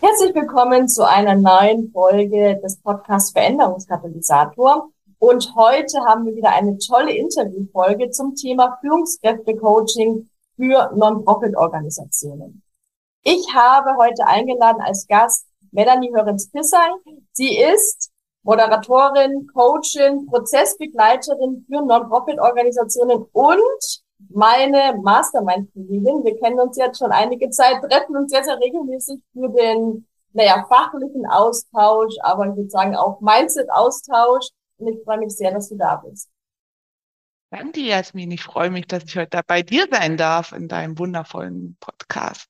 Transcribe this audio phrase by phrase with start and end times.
[0.00, 4.90] Herzlich willkommen zu einer neuen Folge des Podcasts Veränderungskatalysator.
[5.18, 12.62] Und heute haben wir wieder eine tolle Interviewfolge zum Thema Führungskräfte-Coaching für Non-Profit-Organisationen.
[13.24, 17.00] Ich habe heute eingeladen als Gast Melanie Hörens-Pissang.
[17.32, 18.12] Sie ist
[18.44, 26.24] Moderatorin, Coachin, Prozessbegleiterin für Non-Profit-Organisationen und meine Mastermind-Kollegin.
[26.24, 30.66] Wir kennen uns jetzt schon einige Zeit, treffen uns jetzt ja regelmäßig für den, naja,
[30.68, 34.48] fachlichen Austausch, aber ich würde sagen auch Mindset-Austausch.
[34.78, 36.30] Und ich freue mich sehr, dass du da bist.
[37.50, 38.30] Danke, Jasmin.
[38.30, 42.48] Ich freue mich, dass ich heute da bei dir sein darf in deinem wundervollen Podcast.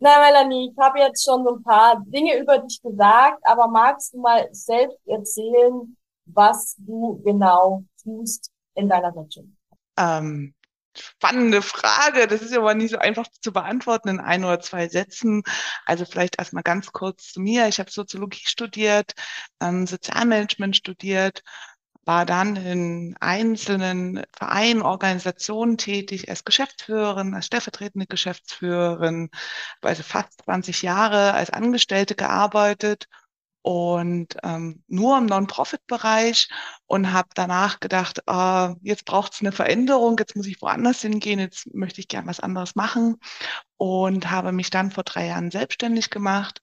[0.00, 4.12] Na, Melanie, ich habe jetzt schon so ein paar Dinge über dich gesagt, aber magst
[4.12, 5.96] du mal selbst erzählen,
[6.26, 9.56] was du genau tust in deiner Rettung?
[9.96, 10.54] Ähm,
[10.96, 12.26] spannende Frage.
[12.26, 15.42] Das ist aber nicht so einfach zu beantworten in ein oder zwei Sätzen.
[15.86, 17.68] Also vielleicht erstmal ganz kurz zu mir.
[17.68, 19.12] Ich habe Soziologie studiert,
[19.60, 21.42] ähm, Sozialmanagement studiert,
[22.04, 29.30] war dann in einzelnen Vereinen, Organisationen tätig, als Geschäftsführerin, als stellvertretende Geschäftsführerin,
[29.80, 33.08] also fast 20 Jahre als Angestellte gearbeitet
[33.64, 36.50] und ähm, nur im Non-Profit-Bereich
[36.86, 41.38] und habe danach gedacht, äh, jetzt braucht es eine Veränderung, jetzt muss ich woanders hingehen,
[41.38, 43.16] jetzt möchte ich gern was anderes machen
[43.78, 46.60] und habe mich dann vor drei Jahren selbstständig gemacht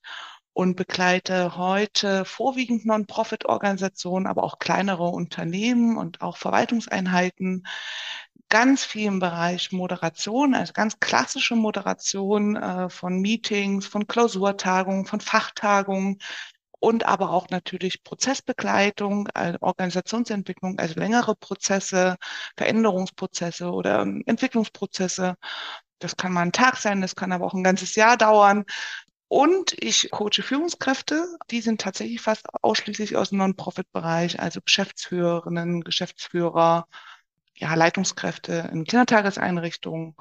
[0.53, 7.63] und begleite heute vorwiegend Non-Profit-Organisationen, aber auch kleinere Unternehmen und auch Verwaltungseinheiten
[8.51, 15.21] ganz viel im Bereich Moderation, also ganz klassische Moderation äh, von Meetings, von Klausurtagungen, von
[15.21, 16.19] Fachtagungen,
[16.81, 22.17] und aber auch natürlich Prozessbegleitung, also Organisationsentwicklung, also längere Prozesse,
[22.57, 25.35] Veränderungsprozesse oder ähm, Entwicklungsprozesse.
[25.99, 28.65] Das kann mal ein Tag sein, das kann aber auch ein ganzes Jahr dauern.
[29.27, 36.87] Und ich coache Führungskräfte, die sind tatsächlich fast ausschließlich aus dem Non-Profit-Bereich, also Geschäftsführerinnen, Geschäftsführer,
[37.55, 40.15] ja, Leitungskräfte in Kindertageseinrichtungen,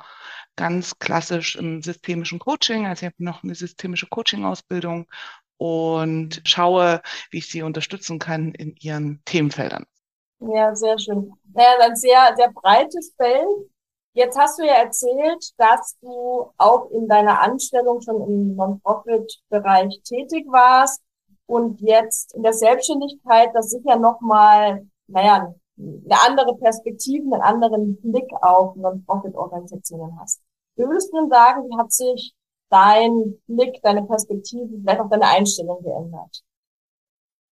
[0.57, 2.87] ganz klassisch im systemischen Coaching.
[2.87, 5.09] Also ich habe noch eine systemische Coaching-Ausbildung
[5.61, 9.85] und schaue, wie ich sie unterstützen kann in ihren Themenfeldern.
[10.39, 11.35] Ja, sehr schön.
[11.53, 13.71] Naja, ein sehr, sehr breites Feld.
[14.15, 20.47] Jetzt hast du ja erzählt, dass du auch in deiner Anstellung schon im Non-Profit-Bereich tätig
[20.49, 21.03] warst
[21.45, 28.31] und jetzt in der Selbstständigkeit das sicher nochmal, naja, eine andere Perspektive, einen anderen Blick
[28.41, 30.41] auf Non-Profit-Organisationen hast.
[30.77, 32.35] Wie würdest du denn sagen, wie hat sich
[32.71, 36.43] dein Blick, deine Perspektive, vielleicht auch deine Einstellung geändert?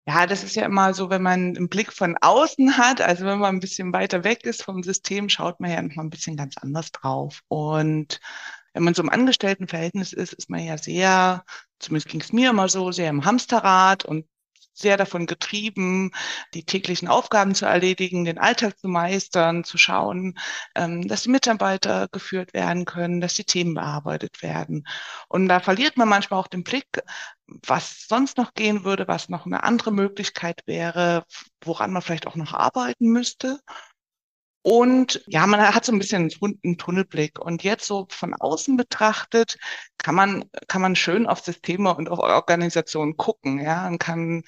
[0.06, 3.40] Ja, das ist ja immer so, wenn man einen Blick von außen hat, also wenn
[3.40, 6.36] man ein bisschen weiter weg ist vom System, schaut man ja noch mal ein bisschen
[6.36, 7.42] ganz anders drauf.
[7.48, 8.18] Und
[8.72, 11.44] wenn man so im Angestelltenverhältnis ist, ist man ja sehr,
[11.78, 14.24] zumindest ging es mir immer so, sehr im Hamsterrad und
[14.78, 16.12] sehr davon getrieben,
[16.54, 20.38] die täglichen Aufgaben zu erledigen, den Alltag zu meistern, zu schauen,
[20.74, 24.86] ähm, dass die Mitarbeiter geführt werden können, dass die Themen bearbeitet werden.
[25.28, 26.86] Und da verliert man manchmal auch den Blick,
[27.66, 31.24] was sonst noch gehen würde, was noch eine andere Möglichkeit wäre,
[31.62, 33.60] woran man vielleicht auch noch arbeiten müsste.
[34.70, 36.30] Und ja, man hat so ein bisschen
[36.62, 37.38] einen Tunnelblick.
[37.38, 39.56] Und jetzt so von außen betrachtet,
[39.96, 43.60] kann man, kann man schön auf Systeme und auf Organisationen gucken.
[43.62, 44.42] Ja, man kann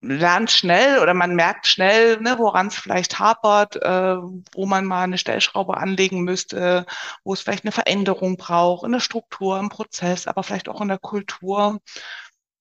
[0.00, 4.16] lernt schnell oder man merkt schnell, ne, woran es vielleicht hapert, äh,
[4.54, 6.86] wo man mal eine Stellschraube anlegen müsste,
[7.22, 10.88] wo es vielleicht eine Veränderung braucht in der Struktur, im Prozess, aber vielleicht auch in
[10.88, 11.80] der Kultur.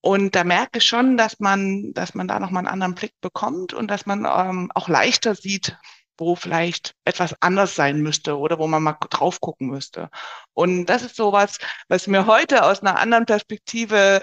[0.02, 3.74] Und da merke ich schon, dass man, dass man da nochmal einen anderen Blick bekommt
[3.74, 5.78] und dass man ähm, auch leichter sieht,
[6.18, 10.10] wo vielleicht etwas anders sein müsste oder wo man mal drauf gucken müsste.
[10.54, 11.58] Und das ist sowas,
[11.88, 14.22] was mir heute aus einer anderen Perspektive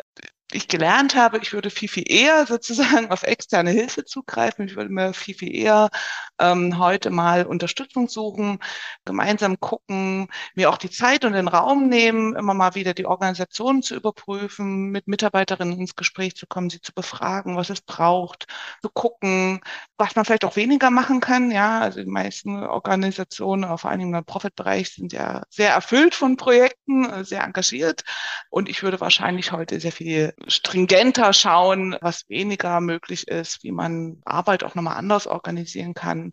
[0.53, 4.67] ich gelernt habe, ich würde viel, viel eher sozusagen auf externe Hilfe zugreifen.
[4.67, 5.91] Ich würde mir viel, viel eher
[6.39, 8.59] ähm, heute mal Unterstützung suchen,
[9.05, 13.83] gemeinsam gucken, mir auch die Zeit und den Raum nehmen, immer mal wieder die Organisation
[13.83, 18.47] zu überprüfen, mit Mitarbeiterinnen ins Gespräch zu kommen, sie zu befragen, was es braucht,
[18.83, 19.61] zu gucken,
[19.97, 21.51] was man vielleicht auch weniger machen kann.
[21.51, 26.37] Ja, also die meisten Organisationen, vor allen Dingen im Profit-Bereich, sind ja sehr erfüllt von
[26.37, 28.03] Projekten, äh, sehr engagiert.
[28.51, 34.21] Und ich würde wahrscheinlich heute sehr viel stringenter schauen, was weniger möglich ist, wie man
[34.25, 36.33] Arbeit auch nochmal anders organisieren kann.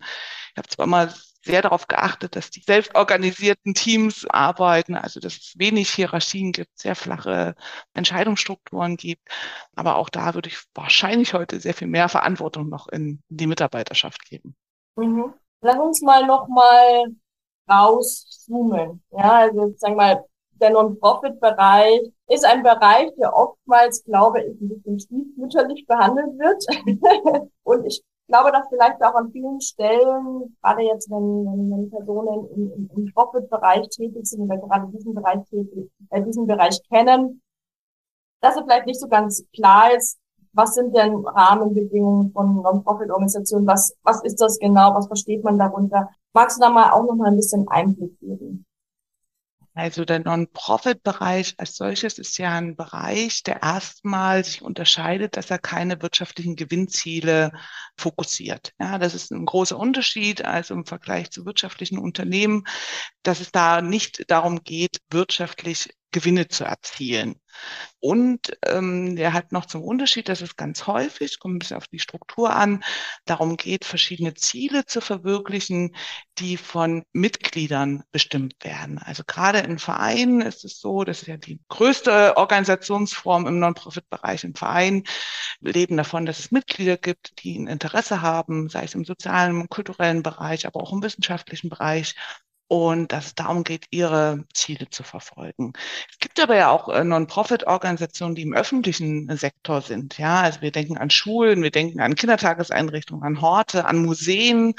[0.52, 1.14] Ich habe zwar immer
[1.44, 6.96] sehr darauf geachtet, dass die selbstorganisierten Teams arbeiten, also dass es wenig Hierarchien gibt, sehr
[6.96, 7.56] flache
[7.94, 9.28] Entscheidungsstrukturen gibt.
[9.76, 14.26] Aber auch da würde ich wahrscheinlich heute sehr viel mehr Verantwortung noch in die Mitarbeiterschaft
[14.30, 14.56] geben.
[14.96, 15.34] Mhm.
[15.62, 17.06] Lass uns mal nochmal
[17.70, 19.04] rauszoomen.
[19.12, 20.26] Ja, also sagen wir mal,
[20.60, 27.50] der Non-Profit-Bereich ist ein Bereich, der oftmals, glaube ich, ein bisschen stiefmütterlich behandelt wird.
[27.64, 32.48] und ich glaube, dass vielleicht auch an vielen Stellen, gerade jetzt, wenn, wenn, wenn Personen
[32.56, 37.42] im, im, im Profit-Bereich tätig sind oder gerade diesen Bereich tätig, äh, diesen Bereich kennen,
[38.42, 40.20] dass es vielleicht nicht so ganz klar ist,
[40.54, 46.10] was sind denn Rahmenbedingungen von Non-Profit-Organisationen, was, was ist das genau, was versteht man darunter?
[46.34, 48.66] Magst du da mal auch noch mal ein bisschen Einblick geben?
[49.78, 55.60] Also der Non-Profit-Bereich als solches ist ja ein Bereich, der erstmal sich unterscheidet, dass er
[55.60, 57.52] keine wirtschaftlichen Gewinnziele
[57.96, 58.74] fokussiert.
[58.80, 62.64] Ja, das ist ein großer Unterschied, also im Vergleich zu wirtschaftlichen Unternehmen,
[63.22, 67.36] dass es da nicht darum geht, wirtschaftlich Gewinne zu erzielen.
[68.00, 71.88] Und ähm, der hat noch zum Unterschied, dass es ganz häufig, kommt ein bisschen auf
[71.88, 72.84] die Struktur an,
[73.26, 75.96] darum geht, verschiedene Ziele zu verwirklichen,
[76.40, 78.98] die von Mitgliedern bestimmt werden.
[79.00, 84.44] Also gerade in Vereinen ist es so, das ist ja die größte Organisationsform im Non-Profit-Bereich.
[84.44, 85.04] Im Verein
[85.60, 90.24] leben davon, dass es Mitglieder gibt, die ein Interesse haben, sei es im sozialen, kulturellen
[90.24, 92.16] Bereich, aber auch im wissenschaftlichen Bereich
[92.68, 95.72] und dass es darum geht, ihre Ziele zu verfolgen.
[96.12, 100.18] Es gibt aber ja auch äh, Non-Profit-Organisationen, die im öffentlichen Sektor sind.
[100.18, 104.74] Ja, also wir denken an Schulen, wir denken an Kindertageseinrichtungen, an Horte, an Museen.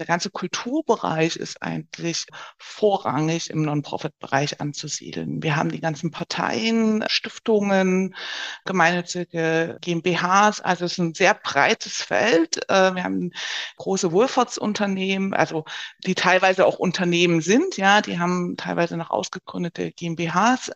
[0.00, 2.26] Der ganze Kulturbereich ist eigentlich
[2.58, 5.40] vorrangig im Non-Profit-Bereich anzusiedeln.
[5.40, 8.16] Wir haben die ganzen Parteien, Stiftungen,
[8.64, 10.60] gemeinnützige GmbHs.
[10.60, 12.68] Also es ist ein sehr breites Feld.
[12.68, 13.30] Äh, wir haben
[13.76, 15.64] große Wohlfahrtsunternehmen, also
[16.04, 20.72] die teilweise auch Unternehmen Unternehmen sind, ja, die haben teilweise noch ausgegründete GmbHs.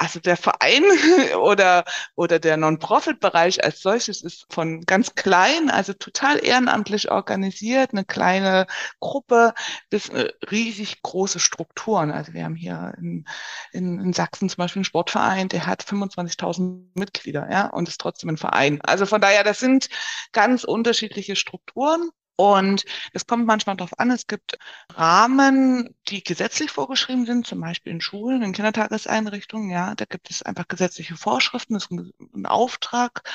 [0.00, 0.84] Also der Verein
[1.42, 8.04] oder, oder der Non-Profit-Bereich als solches ist von ganz klein, also total ehrenamtlich organisiert, eine
[8.04, 8.66] kleine
[9.00, 9.54] Gruppe
[9.90, 10.10] bis
[10.50, 12.12] riesig große Strukturen.
[12.12, 13.24] Also wir haben hier in,
[13.72, 18.30] in, in Sachsen zum Beispiel einen Sportverein, der hat 25.000 Mitglieder, ja, und ist trotzdem
[18.30, 18.80] ein Verein.
[18.82, 19.88] Also von daher, das sind
[20.30, 22.10] ganz unterschiedliche Strukturen.
[22.40, 24.58] Und es kommt manchmal darauf an, es gibt
[24.94, 30.44] Rahmen, die gesetzlich vorgeschrieben sind, zum Beispiel in Schulen, in Kindertageseinrichtungen, ja, da gibt es
[30.44, 33.28] einfach gesetzliche Vorschriften, das ist ein, ein Auftrag.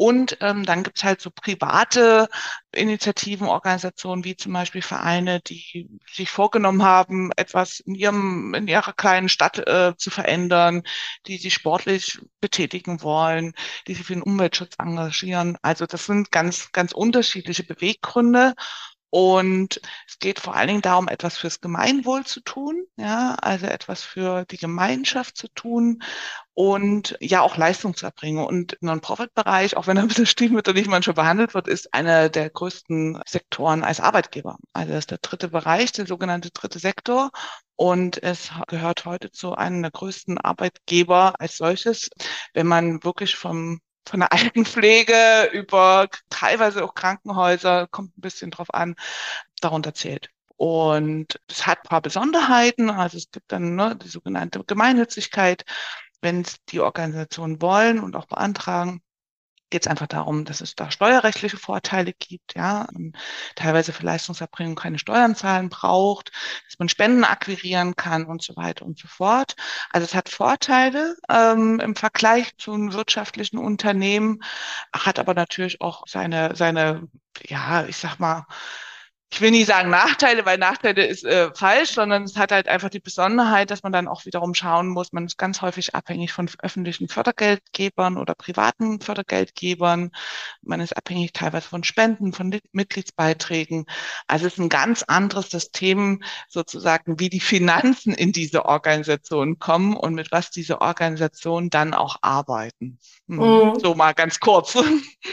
[0.00, 2.30] Und ähm, dann gibt's halt so private
[2.72, 8.94] Initiativen, Organisationen wie zum Beispiel Vereine, die sich vorgenommen haben, etwas in ihrem, in ihrer
[8.94, 10.84] kleinen Stadt äh, zu verändern,
[11.26, 13.52] die sich sportlich betätigen wollen,
[13.86, 15.58] die sich für den Umweltschutz engagieren.
[15.60, 18.54] Also das sind ganz, ganz unterschiedliche Beweggründe.
[19.10, 24.02] Und es geht vor allen Dingen darum, etwas fürs Gemeinwohl zu tun, ja, also etwas
[24.02, 26.02] für die Gemeinschaft zu tun
[26.54, 28.44] und ja auch Leistung zu erbringen.
[28.44, 33.20] Und Non-Profit-Bereich, auch wenn er ein bisschen stiefmütterlich manchmal behandelt wird, ist einer der größten
[33.26, 34.58] Sektoren als Arbeitgeber.
[34.72, 37.30] Also das ist der dritte Bereich, der sogenannte dritte Sektor.
[37.74, 42.10] Und es gehört heute zu einem der größten Arbeitgeber als solches,
[42.54, 48.72] wenn man wirklich vom von der Altenpflege über teilweise auch Krankenhäuser, kommt ein bisschen drauf
[48.74, 48.96] an,
[49.60, 50.30] darunter zählt.
[50.56, 52.90] Und es hat ein paar Besonderheiten.
[52.90, 55.64] Also es gibt dann ne, die sogenannte Gemeinnützigkeit,
[56.20, 59.00] wenn es die Organisationen wollen und auch beantragen,
[59.70, 62.88] geht es einfach darum, dass es da steuerrechtliche Vorteile gibt, ja,
[63.54, 66.32] teilweise für Leistungserbringung keine Steuern zahlen braucht,
[66.66, 69.56] dass man Spenden akquirieren kann und so weiter und so fort.
[69.90, 74.40] Also es hat Vorteile ähm, im Vergleich zu einem wirtschaftlichen Unternehmen,
[74.92, 77.08] hat aber natürlich auch seine, seine,
[77.46, 78.46] ja, ich sag mal,
[79.32, 82.90] ich will nicht sagen Nachteile, weil Nachteile ist äh, falsch, sondern es hat halt einfach
[82.90, 86.50] die Besonderheit, dass man dann auch wiederum schauen muss, man ist ganz häufig abhängig von
[86.60, 90.10] öffentlichen Fördergeldgebern oder privaten Fördergeldgebern.
[90.62, 93.86] Man ist abhängig teilweise von Spenden, von Mitgliedsbeiträgen.
[94.26, 99.96] Also es ist ein ganz anderes System sozusagen, wie die Finanzen in diese Organisation kommen
[99.96, 102.98] und mit was diese Organisationen dann auch arbeiten.
[103.28, 103.38] Hm.
[103.38, 103.78] Mhm.
[103.78, 104.74] So mal ganz kurz.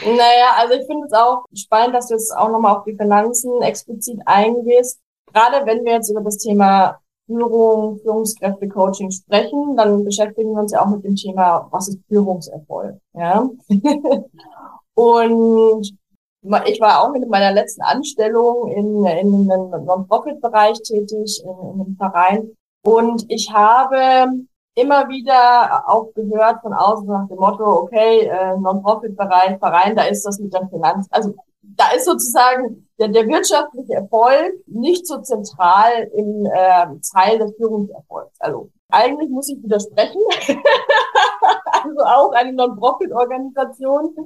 [0.04, 3.62] Naja, also ich finde es auch spannend, dass du jetzt auch nochmal auf die Finanzen
[3.62, 3.87] explizit
[4.26, 5.00] eingehst.
[5.32, 10.72] Gerade wenn wir jetzt über das Thema Führung, Führungskräfte, Coaching sprechen, dann beschäftigen wir uns
[10.72, 13.48] ja auch mit dem Thema, was ist Führungserfolg, ja.
[14.94, 15.98] und
[16.64, 21.96] ich war auch mit meiner letzten Anstellung in, in einem Non-Profit-Bereich tätig, in, in einem
[21.96, 22.50] Verein.
[22.84, 24.30] Und ich habe
[24.74, 30.24] immer wieder auch gehört von außen nach dem Motto, okay, äh, Non-Profit-Bereich, Verein, da ist
[30.24, 31.34] das mit der Finanz, also
[31.76, 38.34] da ist sozusagen der, der wirtschaftliche Erfolg nicht so zentral im äh, Teil des Führungserfolgs.
[38.40, 40.20] Also eigentlich muss ich widersprechen.
[41.72, 44.16] also auch eine Non-Profit-Organisation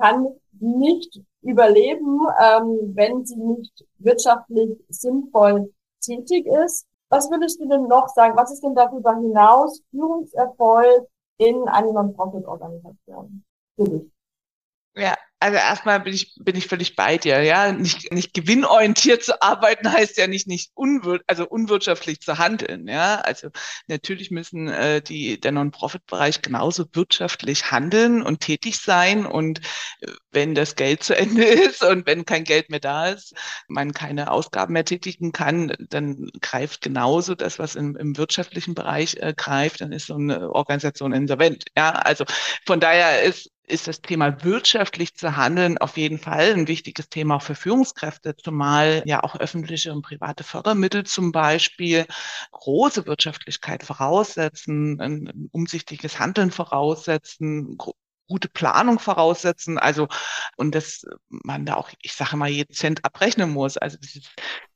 [0.00, 6.86] kann nicht überleben, ähm, wenn sie nicht wirtschaftlich sinnvoll tätig ist.
[7.08, 8.36] Was würdest du denn noch sagen?
[8.36, 11.06] Was ist denn darüber hinaus Führungserfolg
[11.38, 13.44] in einer Non-Profit-Organisation
[13.76, 14.15] für dich?
[14.98, 17.70] Ja, also erstmal bin ich, bin ich völlig bei dir, ja.
[17.70, 23.16] Nicht, nicht gewinnorientiert zu arbeiten heißt ja nicht, nicht unwir also unwirtschaftlich zu handeln, ja.
[23.16, 23.50] Also
[23.88, 29.26] natürlich müssen äh, die, der Non-Profit-Bereich genauso wirtschaftlich handeln und tätig sein.
[29.26, 29.60] Und
[30.00, 33.34] äh, wenn das Geld zu Ende ist und wenn kein Geld mehr da ist,
[33.68, 39.16] man keine Ausgaben mehr tätigen kann, dann greift genauso das, was im, im wirtschaftlichen Bereich
[39.20, 41.64] äh, greift, dann ist so eine Organisation insolvent.
[41.76, 42.24] Ja, also
[42.64, 47.36] von daher ist ist das Thema wirtschaftlich zu handeln auf jeden Fall ein wichtiges Thema
[47.36, 52.06] auch für Führungskräfte, zumal ja auch öffentliche und private Fördermittel zum Beispiel
[52.52, 57.76] große Wirtschaftlichkeit voraussetzen, ein umsichtiges Handeln voraussetzen,
[58.28, 59.78] gute Planung voraussetzen.
[59.78, 60.08] Also,
[60.56, 63.76] und dass man da auch, ich sage mal, jeden Cent abrechnen muss.
[63.76, 64.24] Also dieses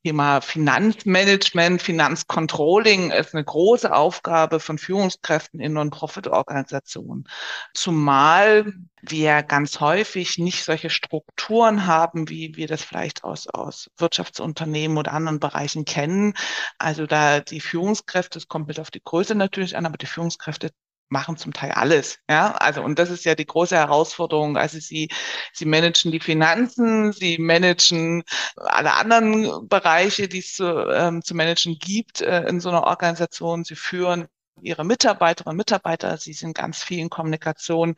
[0.05, 7.29] Thema Finanzmanagement, Finanzcontrolling ist eine große Aufgabe von Führungskräften in Non-Profit-Organisationen.
[7.75, 14.97] Zumal wir ganz häufig nicht solche Strukturen haben, wie wir das vielleicht aus, aus Wirtschaftsunternehmen
[14.97, 16.35] oder anderen Bereichen kennen.
[16.79, 20.71] Also da die Führungskräfte, es kommt mit auf die Größe natürlich an, aber die Führungskräfte
[21.11, 22.19] machen zum Teil alles.
[22.29, 24.57] Ja, also und das ist ja die große Herausforderung.
[24.57, 25.11] Also sie,
[25.53, 28.23] sie managen die Finanzen, sie managen
[28.57, 33.65] alle anderen Bereiche, die es zu, ähm, zu managen gibt äh, in so einer Organisation.
[33.65, 34.29] Sie führen
[34.63, 36.17] ihre Mitarbeiterinnen und Mitarbeiter.
[36.17, 37.95] Sie sind ganz viel in Kommunikation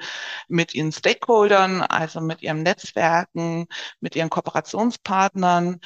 [0.48, 3.66] mit ihren Stakeholdern, also mit ihren Netzwerken,
[4.00, 5.80] mit ihren Kooperationspartnern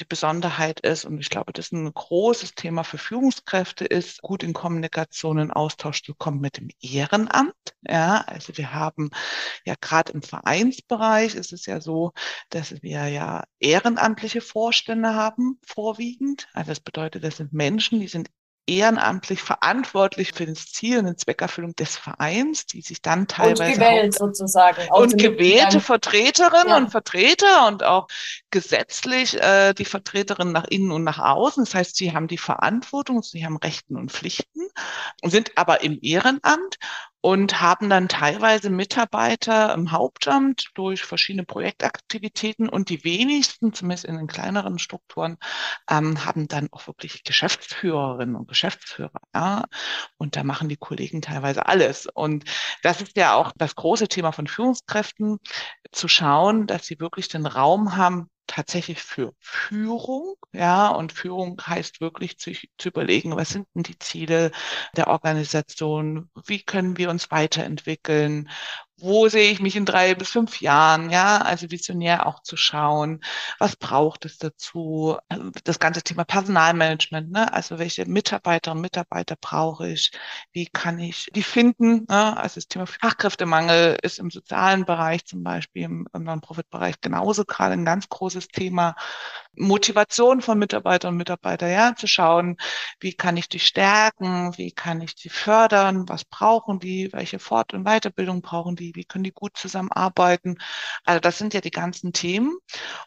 [0.00, 4.42] die Besonderheit ist, und ich glaube, das ist ein großes Thema für Führungskräfte, ist, gut
[4.42, 7.54] in Kommunikation und Austausch zu kommen mit dem Ehrenamt.
[7.82, 9.10] Ja, also wir haben
[9.64, 12.12] ja gerade im Vereinsbereich ist es ja so,
[12.48, 16.48] dass wir ja ehrenamtliche Vorstände haben, vorwiegend.
[16.52, 18.30] Also das bedeutet, das sind Menschen, die sind
[18.66, 23.74] ehrenamtlich verantwortlich für das Ziel und die Zweckerfüllung des Vereins, die sich dann teilweise und
[23.74, 26.76] gewählt sozusagen und gewählte Vertreterinnen ja.
[26.76, 28.06] und Vertreter und auch
[28.50, 31.64] gesetzlich äh, die Vertreterinnen nach innen und nach außen.
[31.64, 34.68] Das heißt, sie haben die Verantwortung, sie haben Rechten und Pflichten,
[35.24, 36.76] sind aber im Ehrenamt
[37.22, 44.16] und haben dann teilweise Mitarbeiter im Hauptamt durch verschiedene Projektaktivitäten und die wenigsten, zumindest in
[44.16, 45.36] den kleineren Strukturen,
[45.88, 49.20] ähm, haben dann auch wirklich Geschäftsführerinnen und Geschäftsführer.
[49.34, 49.64] Ja?
[50.16, 52.06] Und da machen die Kollegen teilweise alles.
[52.06, 52.44] Und
[52.82, 55.38] das ist ja auch das große Thema von Führungskräften,
[55.92, 62.00] zu schauen, dass sie wirklich den Raum haben, tatsächlich für Führung, ja, und Führung heißt
[62.00, 64.50] wirklich zu, zu, überlegen, was sind denn die Ziele
[64.96, 68.50] der Organisation, wie können wir uns weiterentwickeln
[69.00, 73.20] wo sehe ich mich in drei bis fünf Jahren, ja, also visionär auch zu schauen,
[73.58, 75.16] was braucht es dazu,
[75.64, 77.52] das ganze Thema Personalmanagement, ne?
[77.52, 80.12] also welche Mitarbeiterinnen und Mitarbeiter brauche ich,
[80.52, 82.36] wie kann ich die finden, ne?
[82.36, 87.74] also das Thema Fachkräftemangel ist im sozialen Bereich zum Beispiel, im, im Non-Profit-Bereich genauso gerade
[87.74, 88.96] ein ganz großes Thema,
[89.54, 92.56] Motivation von Mitarbeiterinnen und Mitarbeitern, ja, zu schauen,
[93.00, 97.74] wie kann ich die stärken, wie kann ich die fördern, was brauchen die, welche Fort-
[97.74, 100.56] und Weiterbildung brauchen die, wie können die gut zusammenarbeiten.
[101.04, 102.56] Also das sind ja die ganzen Themen.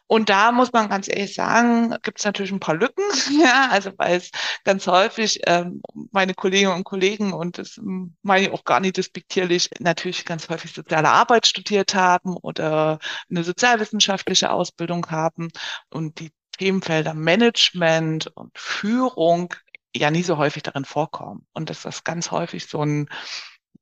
[0.08, 3.04] Und da muss man ganz ehrlich sagen, gibt es natürlich ein paar Lücken,
[3.42, 4.30] ja, also weil es
[4.64, 5.82] ganz häufig ähm,
[6.12, 7.80] meine Kolleginnen und Kollegen, und das
[8.22, 13.44] meine ich auch gar nicht despektierlich, natürlich ganz häufig soziale Arbeit studiert haben oder eine
[13.44, 15.50] sozialwissenschaftliche Ausbildung haben
[15.90, 19.54] und die Themenfelder Management und Führung
[19.96, 21.48] ja nie so häufig darin vorkommen.
[21.54, 23.10] Und dass das ganz häufig so ein,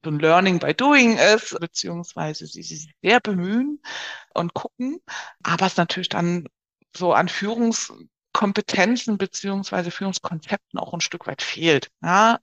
[0.04, 3.82] so ein Learning by Doing ist, beziehungsweise sie sich sehr bemühen
[4.34, 5.00] und gucken,
[5.44, 6.48] aber es natürlich dann
[6.96, 11.90] so an Führungskompetenzen beziehungsweise Führungskonzepten auch ein Stück weit fehlt.
[12.02, 12.40] Ja,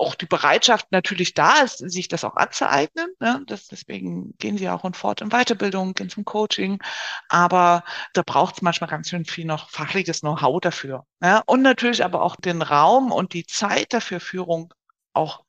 [0.00, 3.08] auch die Bereitschaft natürlich da ist, sich das auch anzueignen.
[3.20, 3.42] Ne?
[3.46, 6.82] Das, deswegen gehen sie auch in Fort- und Weiterbildung, gehen zum Coaching.
[7.28, 11.04] Aber da braucht es manchmal ganz schön viel noch fachliches Know-how dafür.
[11.22, 11.42] Ja?
[11.46, 14.72] Und natürlich aber auch den Raum und die Zeit dafür, Führung
[15.12, 15.44] auch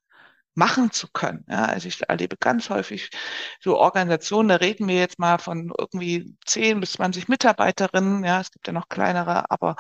[0.56, 1.46] machen zu können.
[1.50, 3.10] Ja, also ich erlebe ganz häufig
[3.62, 8.52] so Organisationen, da reden wir jetzt mal von irgendwie 10 bis 20 Mitarbeiterinnen, ja, es
[8.52, 9.76] gibt ja noch kleinere, aber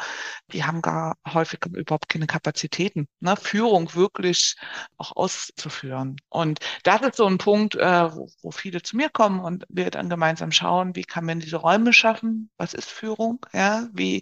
[0.53, 4.55] die haben gar häufig überhaupt keine Kapazitäten, ne, Führung wirklich
[4.97, 6.15] auch auszuführen.
[6.29, 9.91] Und das ist so ein Punkt, äh, wo, wo viele zu mir kommen und wir
[9.91, 12.49] dann gemeinsam schauen, wie kann man diese Räume schaffen?
[12.57, 13.45] Was ist Führung?
[13.53, 14.21] Ja, wie,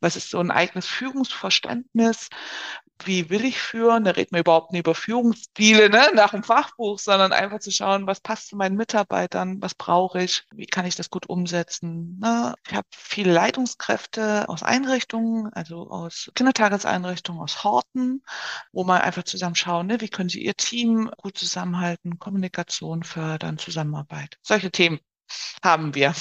[0.00, 2.28] was ist so ein eigenes Führungsverständnis?
[3.06, 4.04] wie will ich führen?
[4.04, 8.06] Da reden wir überhaupt nicht über Führungsstile ne, nach dem Fachbuch, sondern einfach zu schauen,
[8.06, 12.18] was passt zu meinen Mitarbeitern, was brauche ich, wie kann ich das gut umsetzen.
[12.20, 12.54] Ne?
[12.66, 18.22] Ich habe viele Leitungskräfte aus Einrichtungen, also aus Kindertageseinrichtungen, aus Horten,
[18.72, 23.58] wo man einfach zusammen schauen, ne, wie können sie ihr Team gut zusammenhalten, Kommunikation fördern,
[23.58, 24.38] Zusammenarbeit.
[24.42, 25.00] Solche Themen
[25.62, 26.14] haben wir.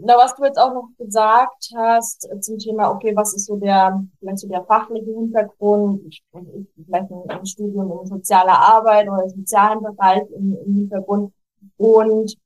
[0.00, 3.56] Na, was du jetzt auch noch gesagt hast äh, zum Thema, okay, was ist so
[3.56, 9.08] der, vielleicht so der fachliche Hintergrund, ich, ich, vielleicht ein, ein Studium in sozialer Arbeit
[9.08, 11.32] oder im sozialen Bereich im, im Hintergrund.
[11.76, 12.36] Und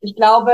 [0.00, 0.52] ich glaube,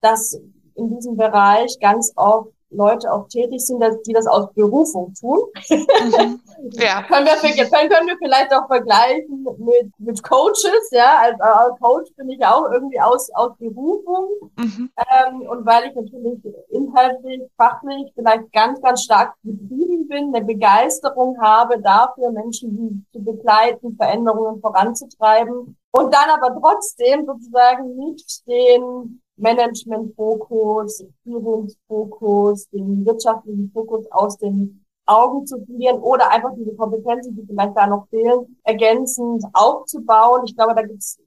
[0.00, 0.40] dass
[0.74, 5.40] in diesem Bereich ganz oft Leute auch tätig sind, dass die das aus Berufung tun.
[5.68, 6.40] Mhm.
[6.72, 7.02] Ja.
[7.02, 11.18] können, wir, können, können wir vielleicht auch vergleichen mit, mit Coaches, ja.
[11.20, 14.28] Als, als Coach bin ich auch irgendwie aus, aus Berufung.
[14.56, 14.90] Mhm.
[14.96, 21.38] Ähm, und weil ich natürlich inhaltlich, fachlich vielleicht ganz, ganz stark getrieben bin, eine Begeisterung
[21.40, 25.76] habe dafür, Menschen zu begleiten, Veränderungen voranzutreiben.
[25.92, 35.46] Und dann aber trotzdem sozusagen nicht den Management-Fokus, Führungsfokus, den wirtschaftlichen Fokus aus den Augen
[35.46, 40.42] zu verlieren oder einfach diese Kompetenzen, die vielleicht da noch fehlen, ergänzend aufzubauen.
[40.46, 41.18] Ich glaube, da gibt es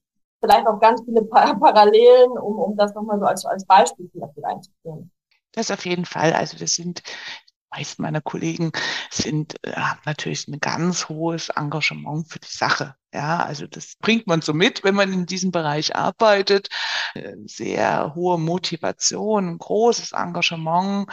[0.41, 5.11] vielleicht auch ganz viele Parallelen, um, um das nochmal so als, als Beispiel vielleicht einzuführen.
[5.53, 6.33] Das auf jeden Fall.
[6.33, 7.01] Also das sind
[7.71, 8.71] meisten meiner Kollegen
[9.11, 12.95] sind äh, natürlich ein ganz hohes Engagement für die Sache.
[13.11, 16.69] Ja, also das bringt man so mit, wenn man in diesem Bereich arbeitet.
[17.15, 21.09] Äh, sehr hohe Motivation, großes Engagement,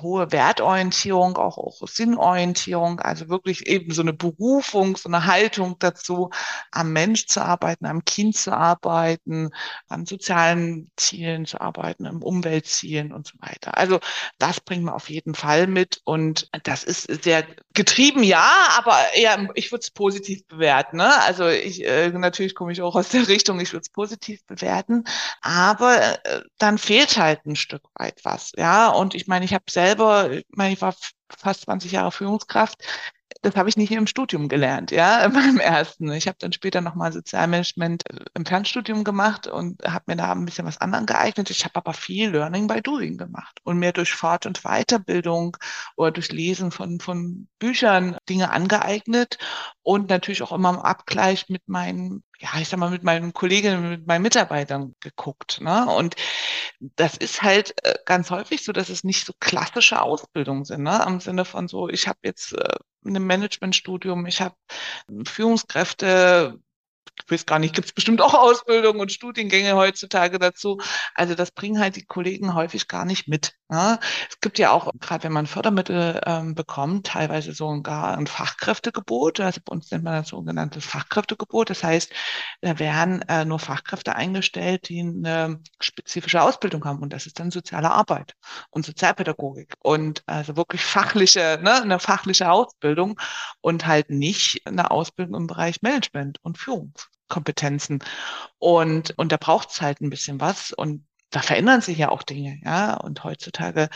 [0.00, 6.30] hohe Wertorientierung, auch, auch Sinnorientierung, also wirklich eben so eine Berufung, so eine Haltung dazu,
[6.72, 9.50] am Mensch zu arbeiten, am Kind zu arbeiten,
[9.88, 13.76] an sozialen Zielen zu arbeiten, am Umweltzielen und so weiter.
[13.76, 14.00] Also
[14.38, 19.48] das bringt man auf jeden Fall mit und das ist sehr getrieben, ja, aber eher,
[19.54, 20.95] ich würde es positiv bewerten.
[20.96, 21.22] Ne?
[21.22, 25.04] Also ich äh, natürlich komme ich auch aus der Richtung, ich würde es positiv bewerten,
[25.42, 28.88] aber äh, dann fehlt halt ein Stück weit was, ja.
[28.88, 30.94] Und ich meine, ich habe selber, ich meine, ich war
[31.38, 32.82] fast 20 Jahre Führungskraft
[33.46, 36.10] das habe ich nicht im Studium gelernt, ja, beim ersten.
[36.12, 40.44] Ich habe dann später nochmal Sozialmanagement äh, im Fernstudium gemacht und habe mir da ein
[40.44, 41.50] bisschen was anderes geeignet.
[41.50, 45.56] Ich habe aber viel Learning by Doing gemacht und mir durch Fort- und Weiterbildung
[45.96, 49.38] oder durch Lesen von, von Büchern Dinge angeeignet
[49.82, 53.88] und natürlich auch immer im Abgleich mit meinen ja, ich sag mal, mit meinen Kolleginnen,
[53.88, 55.60] mit meinen Mitarbeitern geguckt.
[55.60, 55.86] Ne?
[55.86, 56.16] Und
[56.80, 61.02] das ist halt äh, ganz häufig so, dass es nicht so klassische Ausbildungen sind, ne?
[61.06, 64.54] Im Sinne von so, ich habe jetzt äh, ein Managementstudium, ich habe
[65.26, 66.58] Führungskräfte
[67.24, 70.78] ich weiß gar nicht, gibt es bestimmt auch Ausbildungen und Studiengänge heutzutage dazu.
[71.14, 73.54] Also das bringen halt die Kollegen häufig gar nicht mit.
[73.68, 73.98] Ne?
[74.28, 79.40] Es gibt ja auch, gerade wenn man Fördermittel ähm, bekommt, teilweise sogar ein Fachkräftegebot.
[79.40, 81.70] Also bei uns nennt man das sogenannte Fachkräftegebot.
[81.70, 82.12] Das heißt,
[82.60, 87.00] da werden äh, nur Fachkräfte eingestellt, die eine spezifische Ausbildung haben.
[87.00, 88.34] Und das ist dann soziale Arbeit
[88.70, 89.74] und Sozialpädagogik.
[89.82, 93.18] Und also wirklich fachliche, ne, eine fachliche Ausbildung
[93.60, 96.92] und halt nicht eine Ausbildung im Bereich Management und Führung.
[97.28, 98.00] Kompetenzen.
[98.58, 100.72] Und, und da braucht es halt ein bisschen was.
[100.72, 102.94] Und da verändern sich ja auch Dinge, ja.
[102.94, 103.88] Und heutzutage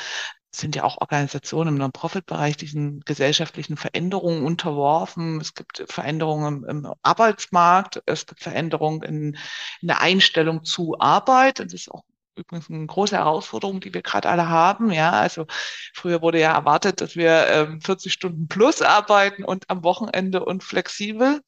[0.52, 5.40] sind ja auch Organisationen im Non-Profit-Bereich diesen gesellschaftlichen Veränderungen unterworfen.
[5.40, 9.38] Es gibt Veränderungen im, Arbeitsmarkt, es gibt Veränderungen in,
[9.80, 11.60] in der Einstellung zu Arbeit.
[11.60, 12.02] Das ist auch
[12.36, 14.90] übrigens eine große Herausforderung, die wir gerade alle haben.
[14.90, 15.46] Ja, also
[15.94, 20.64] früher wurde ja erwartet, dass wir ähm, 40 Stunden plus arbeiten und am Wochenende und
[20.64, 21.40] flexibel.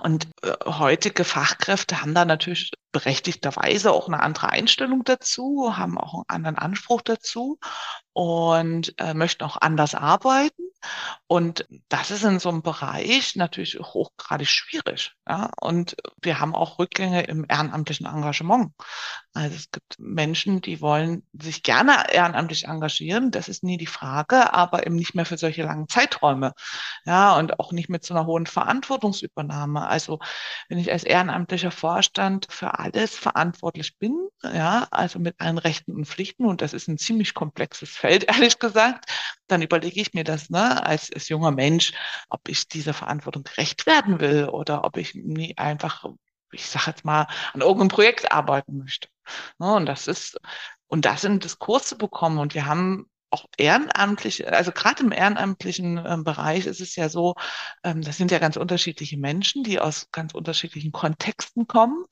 [0.00, 6.14] Und äh, heutige Fachkräfte haben da natürlich berechtigterweise auch eine andere Einstellung dazu, haben auch
[6.14, 7.58] einen anderen Anspruch dazu
[8.12, 10.62] und äh, möchten auch anders arbeiten.
[11.26, 15.12] Und das ist in so einem Bereich natürlich hochgradig schwierig.
[15.28, 15.50] Ja?
[15.60, 18.72] Und wir haben auch Rückgänge im ehrenamtlichen Engagement.
[19.34, 24.52] Also es gibt Menschen, die wollen sich gerne ehrenamtlich engagieren, das ist nie die Frage,
[24.52, 26.52] aber eben nicht mehr für solche langen Zeiträume.
[27.06, 29.86] Ja, und auch nicht mit so einer hohen Verantwortungsübernahme.
[29.86, 30.18] Also
[30.68, 36.06] wenn ich als ehrenamtlicher Vorstand für alles verantwortlich bin, ja, also mit allen Rechten und
[36.06, 39.10] Pflichten, und das ist ein ziemlich komplexes Feld, ehrlich gesagt,
[39.52, 41.92] dann überlege ich mir das, ne, als, als junger Mensch,
[42.28, 46.04] ob ich dieser Verantwortung gerecht werden will oder ob ich nie einfach
[46.52, 49.08] ich sage jetzt mal, an irgendeinem Projekt arbeiten möchte.
[49.58, 50.38] Ne, und das ist,
[50.86, 52.38] und das in Diskurs zu bekommen.
[52.38, 57.34] Und wir haben auch ehrenamtlich, also gerade im ehrenamtlichen äh, Bereich ist es ja so,
[57.82, 62.04] ähm, das sind ja ganz unterschiedliche Menschen, die aus ganz unterschiedlichen Kontexten kommen,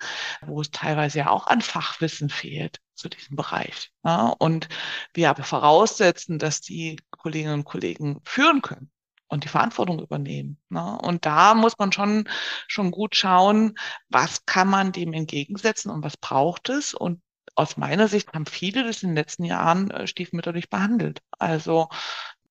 [0.47, 3.91] wo es teilweise ja auch an Fachwissen fehlt zu diesem Bereich.
[4.05, 4.35] Ja?
[4.39, 4.69] Und
[5.13, 8.91] wir aber voraussetzen, dass die Kolleginnen und Kollegen führen können
[9.29, 10.59] und die Verantwortung übernehmen.
[10.71, 10.99] Ne?
[11.03, 12.29] Und da muss man schon,
[12.67, 13.75] schon gut schauen,
[14.09, 17.21] was kann man dem entgegensetzen und was braucht es und
[17.55, 21.23] aus meiner Sicht haben viele das in den letzten Jahren äh, stiefmütterlich behandelt.
[21.39, 21.89] Also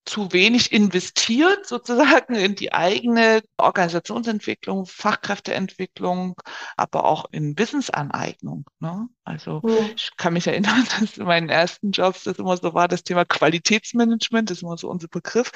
[0.05, 6.35] zu wenig investiert sozusagen in die eigene Organisationsentwicklung, Fachkräfteentwicklung,
[6.77, 8.65] aber auch in Wissensaneignung.
[8.79, 9.07] Ne?
[9.23, 9.91] Also mhm.
[9.95, 13.25] ich kann mich erinnern, dass in meinen ersten Jobs das immer so war, das Thema
[13.25, 15.51] Qualitätsmanagement, das ist immer so unser Begriff.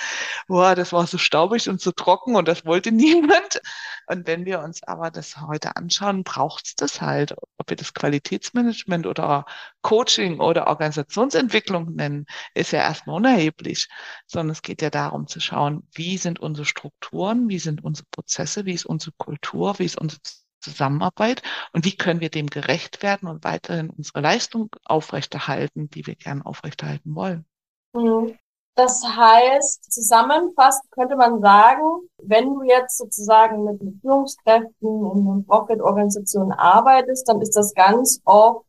[0.48, 3.62] Boah, das war so staubig und so trocken und das wollte niemand.
[4.08, 7.94] Und wenn wir uns aber das heute anschauen, braucht es das halt, ob wir das
[7.94, 9.46] Qualitätsmanagement oder
[9.82, 13.88] Coaching oder Organisationsentwicklung nennen, ist ja erstmal unerheblich,
[14.34, 18.66] sondern es geht ja darum zu schauen, wie sind unsere Strukturen, wie sind unsere Prozesse,
[18.66, 20.22] wie ist unsere Kultur, wie ist unsere
[20.60, 21.42] Zusammenarbeit
[21.74, 26.46] und wie können wir dem gerecht werden und weiterhin unsere Leistung aufrechterhalten, die wir gerne
[26.46, 27.46] aufrechterhalten wollen.
[27.94, 28.38] Mhm.
[28.76, 36.52] Das heißt, zusammenfassend könnte man sagen, wenn du jetzt sozusagen mit Führungskräften in einer Profit-Organisation
[36.52, 38.66] arbeitest, dann ist das ganz oft,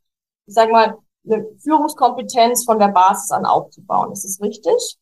[0.47, 4.13] ich sag mal, eine Führungskompetenz von der Basis an aufzubauen.
[4.13, 4.99] Ist das richtig?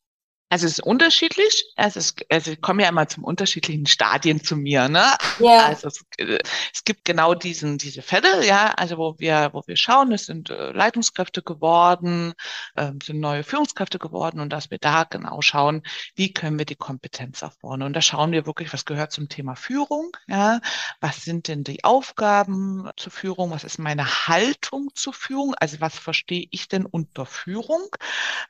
[0.52, 1.64] Also es ist unterschiedlich.
[1.76, 4.86] Also es, also ich komme ja immer zum unterschiedlichen Stadien zu mir.
[4.90, 5.02] Ne?
[5.38, 5.64] Ja.
[5.64, 6.40] Also es, äh,
[6.74, 10.50] es gibt genau diesen diese Fälle, ja, also wo wir wo wir schauen, es sind
[10.50, 12.34] äh, Leitungskräfte geworden,
[12.76, 15.84] äh, sind neue Führungskräfte geworden und dass wir da genau schauen,
[16.16, 17.80] wie können wir die Kompetenz aufbauen.
[17.80, 20.60] Und da schauen wir wirklich, was gehört zum Thema Führung, ja,
[21.00, 25.98] was sind denn die Aufgaben zur Führung, was ist meine Haltung zur Führung, also was
[25.98, 27.86] verstehe ich denn unter Führung,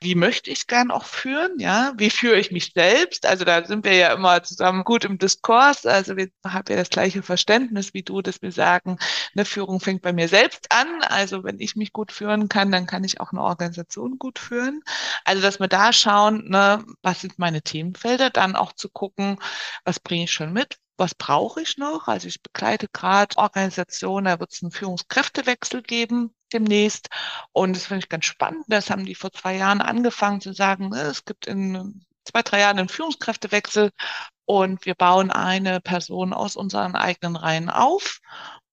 [0.01, 3.25] wie möchte ich gern auch führen, ja wie führe ich mich selbst?
[3.25, 5.85] Also da sind wir ja immer zusammen gut im Diskurs.
[5.85, 8.97] Also wir haben ja das gleiche Verständnis wie du, dass wir sagen,
[9.35, 11.01] eine Führung fängt bei mir selbst an.
[11.03, 14.81] Also wenn ich mich gut führen kann, dann kann ich auch eine Organisation gut führen.
[15.25, 19.37] Also dass wir da schauen, ne, was sind meine Themenfelder, dann auch zu gucken,
[19.85, 22.07] was bringe ich schon mit, was brauche ich noch?
[22.07, 27.09] Also ich begleite gerade Organisationen, da wird es einen Führungskräftewechsel geben demnächst.
[27.51, 28.65] Und das finde ich ganz spannend.
[28.67, 32.61] Das haben die vor zwei Jahren angefangen zu sagen, ne, es gibt in zwei, drei
[32.61, 33.91] Jahren einen Führungskräftewechsel
[34.45, 38.19] und wir bauen eine Person aus unseren eigenen Reihen auf.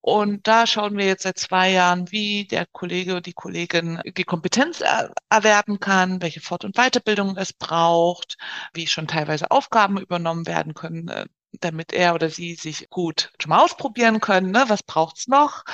[0.03, 4.81] Und da schauen wir jetzt seit zwei Jahren, wie der Kollege, die Kollegin die Kompetenz
[4.81, 8.37] er erwerben kann, welche Fort- und Weiterbildung es braucht,
[8.73, 11.27] wie schon teilweise Aufgaben übernommen werden können, äh,
[11.61, 14.51] damit er oder sie sich gut schon mal ausprobieren können.
[14.51, 14.65] Ne?
[14.69, 15.65] Was braucht's noch?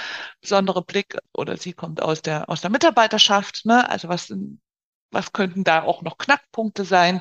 [0.41, 3.67] Besondere Blick oder sie kommt aus der aus der Mitarbeiterschaft.
[3.67, 3.89] Ne?
[3.89, 4.33] Also was
[5.11, 7.21] was könnten da auch noch Knackpunkte sein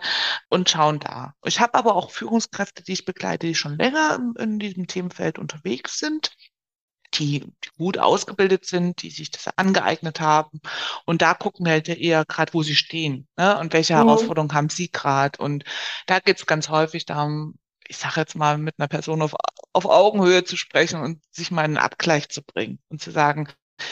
[0.49, 1.33] und schauen da.
[1.43, 5.99] Ich habe aber auch Führungskräfte, die ich begleite, die schon länger in diesem Themenfeld unterwegs
[5.99, 6.31] sind.
[7.13, 10.59] Die, die gut ausgebildet sind, die sich das angeeignet haben.
[11.05, 13.57] Und da gucken wir halt eher gerade, wo sie stehen ne?
[13.59, 13.99] und welche mhm.
[13.99, 15.39] Herausforderungen haben sie gerade.
[15.39, 15.63] Und
[16.07, 19.33] da geht es ganz häufig darum, ich sage jetzt mal, mit einer Person auf,
[19.73, 23.49] auf Augenhöhe zu sprechen und sich mal einen Abgleich zu bringen und zu sagen,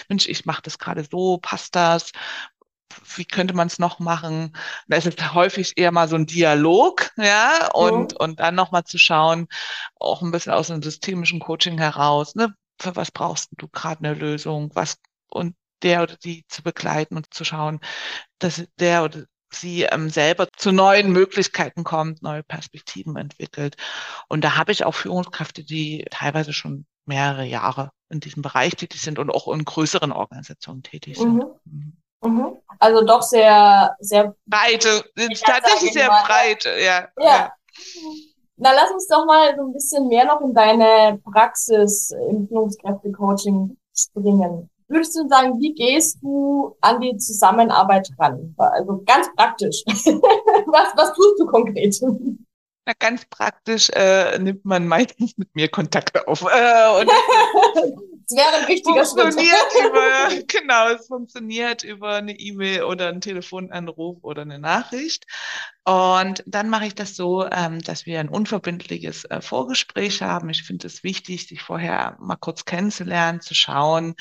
[0.09, 2.11] Mensch, ich mache das gerade so, passt das?
[3.15, 4.55] Wie könnte man es noch machen?
[4.87, 8.17] Da ist es häufig eher mal so ein Dialog, ja, und, mhm.
[8.17, 9.47] und dann nochmal zu schauen,
[9.99, 14.13] auch ein bisschen aus einem systemischen Coaching heraus, ne, für was brauchst du gerade eine
[14.13, 14.97] Lösung, was,
[15.29, 17.79] und der oder die zu begleiten und zu schauen,
[18.39, 19.25] dass der oder
[19.55, 23.75] sie ähm, selber zu neuen Möglichkeiten kommt, neue Perspektiven entwickelt.
[24.29, 29.01] Und da habe ich auch Führungskräfte, die teilweise schon mehrere Jahre in diesem Bereich tätig
[29.01, 31.35] sind und auch in größeren Organisationen tätig sind.
[31.35, 31.45] Mhm.
[31.65, 31.93] Mhm.
[32.21, 32.57] mhm.
[32.79, 35.03] Also doch sehr, sehr breite,
[35.45, 37.07] tatsächlich sehr breit, ja.
[37.19, 37.53] ja.
[38.55, 43.77] Na, lass uns doch mal so ein bisschen mehr noch in deine Praxis im Führungskräfte-Coaching
[43.95, 44.69] springen.
[44.87, 48.53] Würdest du sagen, wie gehst du an die Zusammenarbeit ran?
[48.57, 49.83] Also ganz praktisch.
[49.87, 51.95] was, was tust du konkret?
[52.85, 56.41] Na, ganz praktisch äh, nimmt man meistens mit mir Kontakte auf.
[56.41, 57.09] Äh, und
[58.27, 59.85] das wäre ein wichtiger funktioniert Schritt.
[59.89, 65.25] über, genau, es funktioniert über eine E-Mail oder einen Telefonanruf oder eine Nachricht.
[65.85, 70.49] Und dann mache ich das so, ähm, dass wir ein unverbindliches äh, Vorgespräch haben.
[70.49, 74.15] Ich finde es wichtig, sich vorher mal kurz kennenzulernen, zu schauen,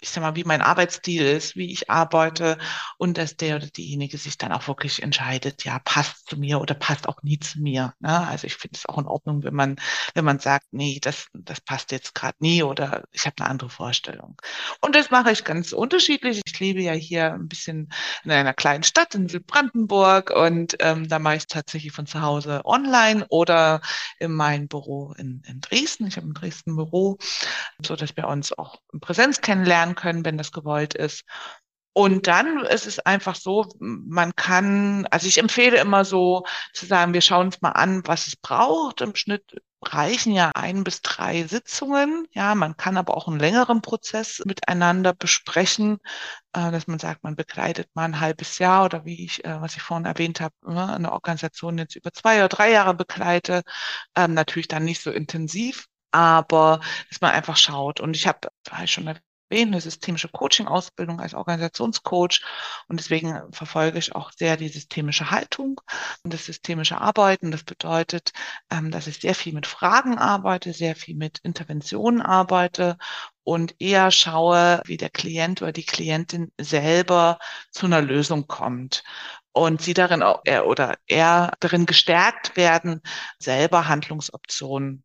[0.00, 2.58] ich sag mal, wie mein Arbeitsstil ist, wie ich arbeite
[2.98, 6.74] und dass der oder diejenige sich dann auch wirklich entscheidet, ja, passt zu mir oder
[6.74, 7.94] passt auch nie zu mir.
[8.00, 8.28] Ne?
[8.28, 9.76] Also ich finde es auch in Ordnung, wenn man,
[10.14, 13.70] wenn man sagt, nee, das, das passt jetzt gerade nie oder ich habe eine andere
[13.70, 14.36] Vorstellung.
[14.82, 16.42] Und das mache ich ganz unterschiedlich.
[16.44, 17.90] Ich lebe ja hier ein bisschen
[18.24, 22.60] in einer kleinen Stadt in Südbrandenburg und ähm, da mache ich tatsächlich von zu Hause
[22.64, 23.80] online oder
[24.18, 26.06] in meinem Büro in, in Dresden.
[26.06, 27.16] Ich habe in Dresden ein Büro,
[27.82, 31.24] so dass wir uns auch in Präsenz kennenlernen lernen können, wenn das gewollt ist.
[31.92, 36.44] Und dann ist es einfach so, man kann, also ich empfehle immer so
[36.74, 39.00] zu sagen, wir schauen uns mal an, was es braucht.
[39.00, 42.26] Im Schnitt reichen ja ein bis drei Sitzungen.
[42.32, 45.98] Ja, man kann aber auch einen längeren Prozess miteinander besprechen,
[46.52, 49.76] äh, dass man sagt, man begleitet mal ein halbes Jahr oder wie ich, äh, was
[49.76, 53.62] ich vorhin erwähnt habe, ne, eine Organisation jetzt über zwei oder drei Jahre begleite.
[54.14, 58.00] Ähm, natürlich dann nicht so intensiv aber dass man einfach schaut.
[58.00, 59.04] Und ich habe, habe schon
[59.50, 62.42] eine systemische Coaching-Ausbildung als Organisationscoach
[62.88, 65.80] und deswegen verfolge ich auch sehr die systemische Haltung
[66.24, 67.50] und das systemische Arbeiten.
[67.50, 68.32] Das bedeutet,
[68.70, 72.98] ähm, dass ich sehr viel mit Fragen arbeite, sehr viel mit Interventionen arbeite
[73.44, 77.38] und eher schaue, wie der Klient oder die Klientin selber
[77.70, 79.04] zu einer Lösung kommt
[79.52, 83.00] und sie darin auch, er oder er darin gestärkt werden,
[83.38, 85.02] selber Handlungsoptionen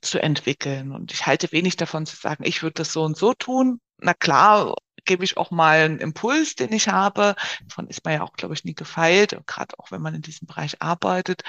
[0.00, 0.92] zu entwickeln.
[0.92, 3.80] Und ich halte wenig davon zu sagen, ich würde das so und so tun.
[3.98, 7.34] Na klar, gebe ich auch mal einen Impuls, den ich habe.
[7.68, 10.46] Davon ist man ja auch, glaube ich, nie gefeilt, gerade auch wenn man in diesem
[10.46, 11.42] Bereich arbeitet.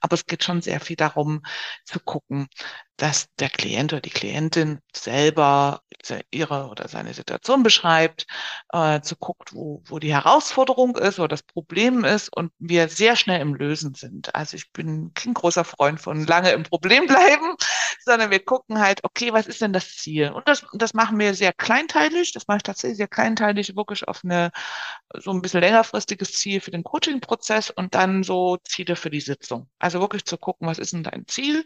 [0.00, 1.42] Aber es geht schon sehr viel darum
[1.84, 2.48] zu gucken,
[2.98, 5.82] dass der Klient oder die Klientin selber
[6.30, 8.26] ihre oder seine Situation beschreibt,
[8.72, 13.14] äh, zu guckt, wo, wo die Herausforderung ist oder das Problem ist und wir sehr
[13.14, 14.34] schnell im Lösen sind.
[14.34, 17.54] Also ich bin kein großer Freund von lange im Problem bleiben,
[18.08, 20.30] sondern wir gucken halt, okay, was ist denn das Ziel?
[20.30, 22.32] Und das, das machen wir sehr kleinteilig.
[22.32, 24.50] Das mache ich tatsächlich sehr kleinteilig, wirklich auf eine
[25.14, 29.68] so ein bisschen längerfristiges Ziel für den Coaching-Prozess und dann so Ziele für die Sitzung.
[29.78, 31.64] Also wirklich zu gucken, was ist denn dein Ziel?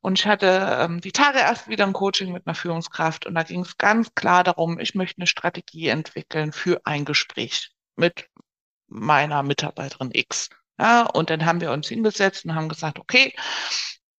[0.00, 3.42] Und ich hatte ähm, die Tage erst wieder ein Coaching mit einer Führungskraft und da
[3.42, 8.28] ging es ganz klar darum, ich möchte eine Strategie entwickeln für ein Gespräch mit
[8.88, 10.50] meiner Mitarbeiterin X.
[10.78, 13.34] Ja, und dann haben wir uns hingesetzt und haben gesagt, okay,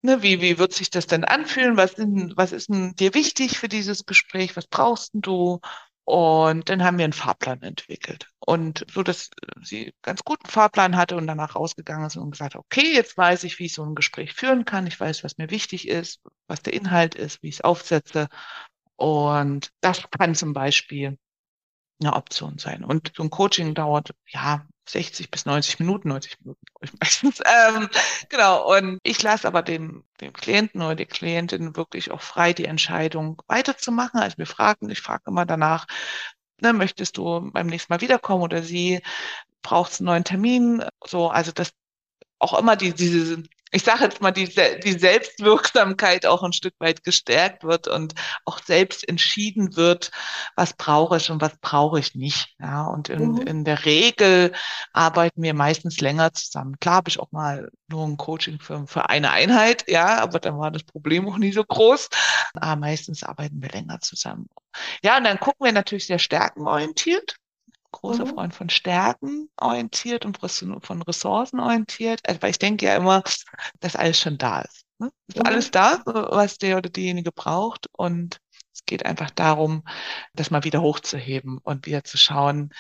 [0.02, 1.78] ne, wie, wie wird sich das denn anfühlen?
[1.78, 4.56] Was, sind, was ist denn dir wichtig für dieses Gespräch?
[4.56, 5.60] Was brauchst du?
[6.04, 8.28] Und dann haben wir einen Fahrplan entwickelt.
[8.40, 9.30] Und so, dass
[9.62, 13.60] sie ganz guten Fahrplan hatte und danach rausgegangen ist und gesagt, okay, jetzt weiß ich,
[13.60, 14.88] wie ich so ein Gespräch führen kann.
[14.88, 18.28] Ich weiß, was mir wichtig ist, was der Inhalt ist, wie ich es aufsetze.
[18.98, 21.18] Und das kann zum Beispiel
[22.02, 22.84] eine Option sein.
[22.84, 27.42] Und so ein Coaching dauert, ja, 60 bis 90 Minuten, 90 Minuten ich meistens.
[27.46, 27.90] Ähm,
[28.30, 28.76] genau.
[28.76, 33.42] Und ich lasse aber dem, dem Klienten oder der Klientin wirklich auch frei, die Entscheidung
[33.48, 34.20] weiterzumachen.
[34.20, 35.88] Also wir fragen, ich frage immer danach,
[36.62, 39.02] ne, möchtest du beim nächsten Mal wiederkommen oder sie
[39.62, 40.84] braucht einen neuen Termin?
[41.06, 41.72] So, also das
[42.40, 44.50] auch immer die, diese ich sage jetzt mal, die,
[44.84, 48.14] die Selbstwirksamkeit auch ein Stück weit gestärkt wird und
[48.46, 50.12] auch selbst entschieden wird,
[50.56, 52.54] was brauche ich und was brauche ich nicht.
[52.60, 53.48] Ja, und in, mhm.
[53.48, 54.52] in der Regel
[54.92, 56.80] arbeiten wir meistens länger zusammen.
[56.80, 60.60] Klar habe ich auch mal nur ein Coaching für, für eine Einheit, ja, aber dann
[60.60, 62.10] war das Problem auch nie so groß.
[62.54, 64.50] Aber meistens arbeiten wir länger zusammen.
[65.02, 67.38] Ja, und dann gucken wir natürlich sehr stärkenorientiert
[67.92, 68.30] großer mhm.
[68.30, 72.22] Freund von Stärken orientiert und von Ressourcen orientiert.
[72.28, 73.24] Also, weil ich denke ja immer,
[73.80, 74.86] dass alles schon da ist.
[75.00, 75.12] Ne?
[75.28, 75.46] Ist mhm.
[75.46, 77.88] alles da, was der oder diejenige braucht.
[77.92, 78.40] Und
[78.74, 79.84] es geht einfach darum,
[80.34, 82.72] das mal wieder hochzuheben und wieder zu schauen,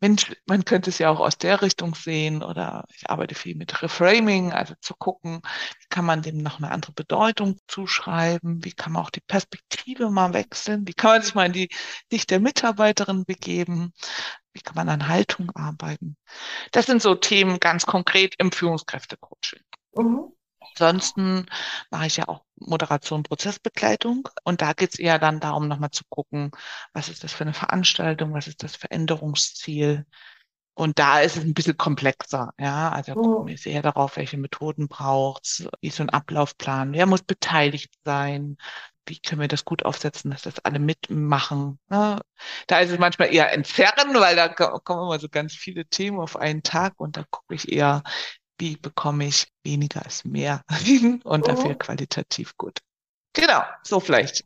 [0.00, 3.82] Mensch, man könnte es ja auch aus der Richtung sehen oder ich arbeite viel mit
[3.82, 5.40] Reframing, also zu gucken,
[5.80, 10.10] wie kann man dem noch eine andere Bedeutung zuschreiben, wie kann man auch die Perspektive
[10.10, 11.68] mal wechseln, wie kann man sich mal in die
[12.10, 13.92] Sicht der Mitarbeiterin begeben,
[14.52, 16.16] wie kann man an Haltung arbeiten.
[16.70, 19.62] Das sind so Themen ganz konkret im Führungskräftecoaching.
[19.94, 20.32] Mhm.
[20.74, 21.46] Ansonsten
[21.90, 24.28] mache ich ja auch Moderation, Prozessbegleitung.
[24.44, 26.50] Und da geht es eher dann darum, nochmal zu gucken,
[26.92, 30.06] was ist das für eine Veranstaltung, was ist das Veränderungsziel
[30.74, 32.90] Und da ist es ein bisschen komplexer, ja.
[32.90, 37.92] Also gucken wir sehr darauf, welche Methoden braucht's, wie so ein Ablaufplan, wer muss beteiligt
[38.04, 38.56] sein,
[39.06, 41.80] wie können wir das gut aufsetzen, dass das alle mitmachen.
[41.88, 42.20] Ne?
[42.68, 46.36] Da ist es manchmal eher entzerren, weil da kommen immer so ganz viele Themen auf
[46.36, 48.02] einen Tag und da gucke ich eher,
[48.58, 50.62] wie bekomme ich weniger als mehr
[51.24, 51.78] und dafür mhm.
[51.78, 52.78] qualitativ gut.
[53.34, 54.44] Genau, so vielleicht.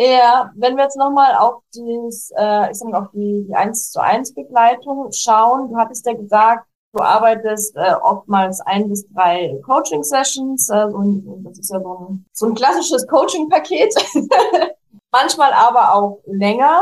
[0.00, 4.00] Ja, wenn wir jetzt nochmal auf dieses, äh, ich sag mal, auf die, 1 zu
[4.00, 10.68] 1 Begleitung schauen, du hattest ja gesagt, du arbeitest äh, oftmals ein bis drei Coaching-Sessions,
[10.70, 13.92] äh, und, das ist ja so ein, so ein klassisches Coaching-Paket,
[15.10, 16.80] manchmal aber auch länger.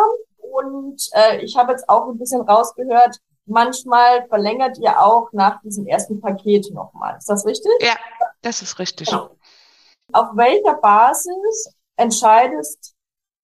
[0.53, 5.87] Und äh, ich habe jetzt auch ein bisschen rausgehört, manchmal verlängert ihr auch nach diesem
[5.87, 7.17] ersten Paket nochmal.
[7.17, 7.73] Ist das richtig?
[7.81, 7.95] Ja,
[8.43, 9.11] das ist richtig.
[9.11, 9.31] Ja.
[10.13, 12.95] Auf welcher Basis entscheidest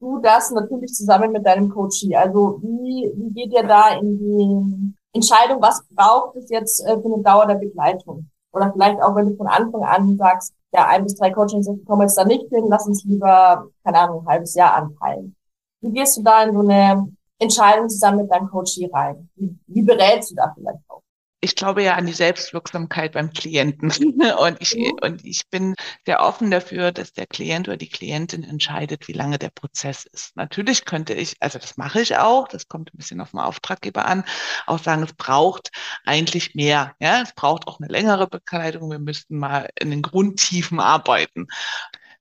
[0.01, 2.15] du das natürlich zusammen mit deinem Coachie?
[2.17, 7.12] Also wie, wie geht ihr da in die Entscheidung, was braucht es jetzt äh, für
[7.12, 8.29] eine Dauer der Begleitung?
[8.53, 12.03] Oder vielleicht auch, wenn du von Anfang an sagst, ja, ein bis drei Coachings kommen
[12.03, 15.35] jetzt da nicht hin, lass uns lieber, keine Ahnung, ein halbes Jahr anteilen.
[15.81, 19.28] Wie gehst du da in so eine Entscheidung zusammen mit deinem Coachie rein?
[19.37, 21.02] Wie, wie berätst du da vielleicht auch?
[21.44, 23.90] ich glaube ja an die Selbstwirksamkeit beim Klienten.
[24.38, 24.92] Und ich, mhm.
[25.02, 25.74] und ich bin
[26.07, 30.37] sehr offen dafür, dass der Klient oder die Klientin entscheidet, wie lange der Prozess ist.
[30.37, 34.07] Natürlich könnte ich, also das mache ich auch, das kommt ein bisschen auf den Auftraggeber
[34.07, 34.24] an,
[34.66, 35.70] auch sagen, es braucht
[36.05, 36.94] eigentlich mehr.
[37.00, 38.90] Ja, es braucht auch eine längere Bekleidung.
[38.90, 41.48] Wir müssten mal in den Grundtiefen arbeiten.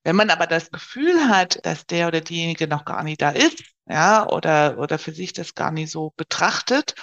[0.03, 3.63] Wenn man aber das Gefühl hat, dass der oder diejenige noch gar nicht da ist,
[3.88, 6.96] ja, oder, oder für sich das gar nicht so betrachtet,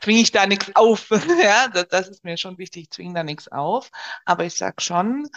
[0.00, 1.10] zwinge ich da nichts auf.
[1.42, 3.90] ja, das, das, ist mir schon wichtig, ich zwinge da nichts auf.
[4.24, 5.28] Aber ich sage schon,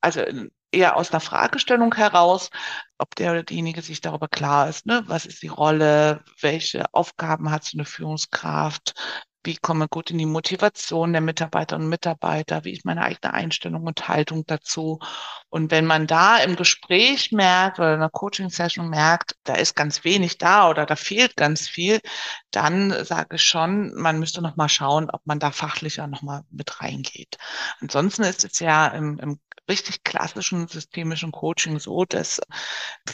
[0.00, 0.22] also
[0.72, 2.50] eher aus einer Fragestellung heraus,
[2.98, 7.50] ob der oder diejenige sich darüber klar ist, ne, was ist die Rolle, welche Aufgaben
[7.50, 8.94] hat so eine Führungskraft,
[9.44, 13.86] wie komme gut in die Motivation der Mitarbeiterinnen und Mitarbeiter, wie ist meine eigene Einstellung
[13.86, 14.98] und Haltung dazu.
[15.48, 20.04] Und wenn man da im Gespräch merkt oder in einer Coaching-Session merkt, da ist ganz
[20.04, 22.00] wenig da oder da fehlt ganz viel,
[22.50, 26.42] dann sage ich schon, man müsste noch mal schauen, ob man da fachlicher noch mal
[26.50, 27.38] mit reingeht.
[27.80, 32.40] Ansonsten ist es ja im, im richtig klassischen systemischen Coaching so, dass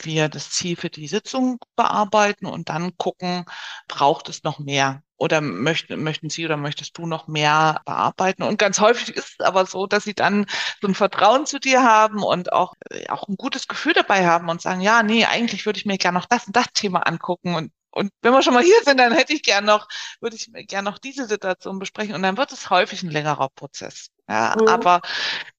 [0.03, 3.45] wir das Ziel für die Sitzung bearbeiten und dann gucken,
[3.89, 5.03] braucht es noch mehr?
[5.19, 8.43] Oder möchten, möchten Sie oder möchtest du noch mehr bearbeiten?
[8.43, 10.47] Und ganz häufig ist es aber so, dass sie dann
[10.81, 14.49] so ein Vertrauen zu dir haben und auch, äh, auch ein gutes Gefühl dabei haben
[14.51, 17.55] und sagen, ja, nee, eigentlich würde ich mir gerne noch das und das Thema angucken
[17.55, 19.89] und und wenn wir schon mal hier sind, dann hätte ich gern noch,
[20.21, 22.15] würde ich gern noch diese Situation besprechen.
[22.15, 24.11] Und dann wird es häufig ein längerer Prozess.
[24.29, 24.69] Ja, mhm.
[24.69, 25.01] aber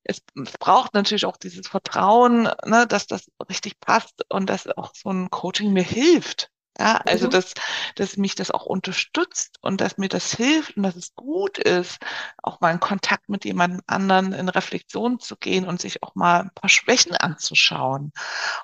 [0.04, 4.92] es, es, braucht natürlich auch dieses Vertrauen, ne, dass das richtig passt und dass auch
[4.94, 6.52] so ein Coaching mir hilft.
[6.80, 7.32] Ja, also mhm.
[7.32, 7.54] dass,
[7.96, 11.98] dass mich das auch unterstützt und dass mir das hilft und dass es gut ist,
[12.44, 16.42] auch mal in Kontakt mit jemand anderen in Reflexion zu gehen und sich auch mal
[16.42, 18.12] ein paar Schwächen anzuschauen.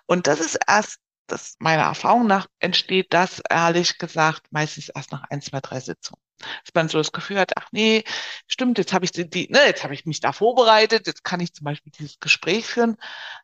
[0.05, 5.23] Und das ist erst das meiner Erfahrung nach entsteht das ehrlich gesagt meistens erst nach
[5.29, 6.21] ein, zwei, drei Sitzungen.
[6.65, 8.03] Dass man so das Gefühl hat, ach nee,
[8.47, 11.39] stimmt, jetzt habe ich die, die, ne, jetzt habe ich mich da vorbereitet, jetzt kann
[11.39, 12.97] ich zum Beispiel dieses Gespräch führen,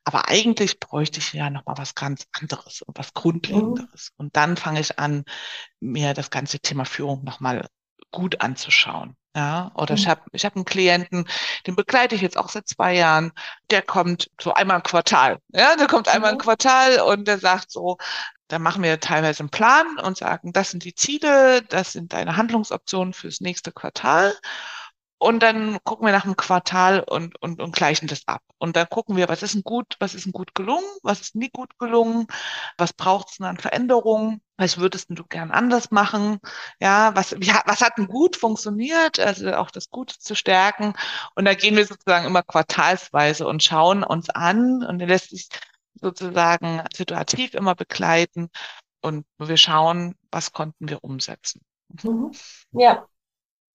[0.03, 4.11] aber eigentlich bräuchte ich ja noch mal was ganz anderes und was Grundlegenderes.
[4.11, 4.25] Mhm.
[4.25, 5.23] Und dann fange ich an,
[5.79, 7.67] mir das ganze Thema Führung noch mal
[8.11, 9.15] gut anzuschauen.
[9.35, 9.99] Ja, oder mhm.
[9.99, 11.25] ich habe ich hab einen Klienten,
[11.67, 13.31] den begleite ich jetzt auch seit zwei Jahren,
[13.69, 15.37] der kommt so einmal im Quartal.
[15.49, 16.41] Ja, der kommt einmal im mhm.
[16.41, 17.97] Quartal und der sagt so,
[18.49, 22.35] da machen wir teilweise einen Plan und sagen, das sind die Ziele, das sind deine
[22.35, 24.33] Handlungsoptionen fürs nächste Quartal.
[25.21, 28.41] Und dann gucken wir nach einem Quartal und, und, und gleichen das ab.
[28.57, 31.35] Und dann gucken wir, was ist denn gut, was ist denn gut gelungen, was ist
[31.35, 32.25] nie gut gelungen,
[32.77, 36.39] was braucht es denn an Veränderungen, was würdest du gern anders machen,
[36.79, 40.93] ja, was, wie, was hat denn gut funktioniert, also auch das Gute zu stärken.
[41.35, 45.49] Und da gehen wir sozusagen immer quartalsweise und schauen uns an und lässt sich
[45.99, 48.49] sozusagen situativ immer begleiten
[49.01, 51.61] und wir schauen, was konnten wir umsetzen.
[52.03, 52.31] Mhm.
[52.71, 53.07] Ja,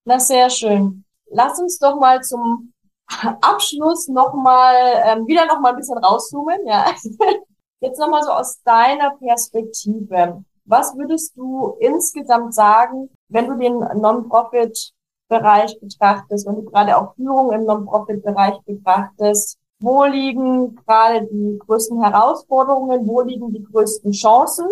[0.05, 2.73] ist sehr schön lass uns doch mal zum
[3.43, 6.87] Abschluss nochmal, ähm, wieder nochmal ein bisschen rauszoomen, ja.
[7.81, 10.43] Jetzt nochmal so aus deiner Perspektive.
[10.65, 17.53] Was würdest du insgesamt sagen, wenn du den Non-Profit-Bereich betrachtest, wenn du gerade auch Führung
[17.53, 24.67] im Non-Profit-Bereich betrachtest, wo liegen gerade die größten Herausforderungen, wo liegen die größten Chancen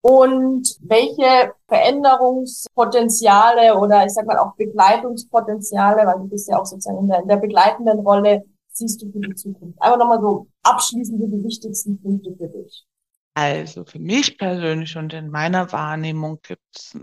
[0.00, 7.00] und welche Veränderungspotenziale oder ich sag mal auch Begleitungspotenziale, weil du bist ja auch sozusagen
[7.00, 9.78] in der, in der begleitenden Rolle, siehst du für die Zukunft?
[9.82, 12.86] Einfach nochmal so abschließend die wichtigsten Punkte für dich.
[13.34, 16.96] Also für mich persönlich und in meiner Wahrnehmung gibt es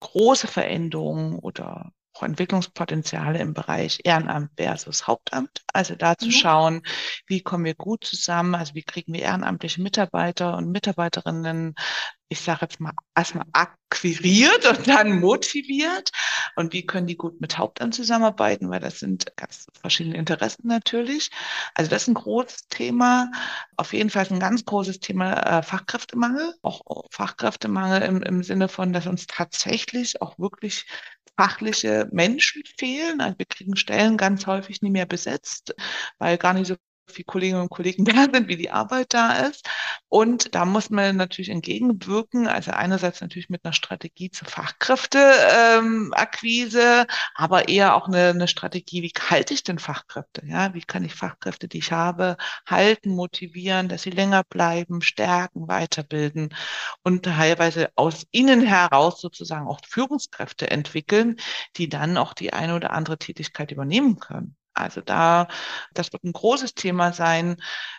[0.00, 5.62] große Veränderungen oder auch Entwicklungspotenziale im Bereich Ehrenamt versus Hauptamt.
[5.72, 6.32] Also da zu mhm.
[6.32, 6.82] schauen,
[7.26, 11.74] wie kommen wir gut zusammen, also wie kriegen wir ehrenamtliche Mitarbeiter und Mitarbeiterinnen
[12.32, 16.10] ich sage jetzt mal, erstmal akquiriert und dann motiviert.
[16.56, 21.30] Und wie können die gut mit Hauptamt zusammenarbeiten, weil das sind ganz verschiedene Interessen natürlich.
[21.74, 23.30] Also das ist ein großes Thema.
[23.76, 26.54] Auf jeden Fall ein ganz großes Thema äh, Fachkräftemangel.
[26.62, 30.86] Auch Fachkräftemangel im, im Sinne von, dass uns tatsächlich auch wirklich
[31.42, 33.20] fachliche Menschen fehlen.
[33.20, 35.74] Also wir kriegen Stellen ganz häufig nicht mehr besetzt,
[36.18, 36.76] weil gar nicht so
[37.12, 39.68] viele Kolleginnen und Kollegen da sind, wie die Arbeit da ist.
[40.08, 47.06] Und da muss man natürlich entgegenwirken, also einerseits natürlich mit einer Strategie zur Fachkräfteakquise, ähm,
[47.34, 50.42] aber eher auch eine, eine Strategie, wie halte ich denn Fachkräfte?
[50.46, 52.36] Ja, wie kann ich Fachkräfte, die ich habe,
[52.66, 56.54] halten, motivieren, dass sie länger bleiben, stärken, weiterbilden
[57.02, 61.36] und teilweise aus innen heraus sozusagen auch Führungskräfte entwickeln,
[61.76, 64.56] die dann auch die eine oder andere Tätigkeit übernehmen können.
[64.74, 65.48] Also da,
[65.92, 67.56] das wird ein großes Thema sein.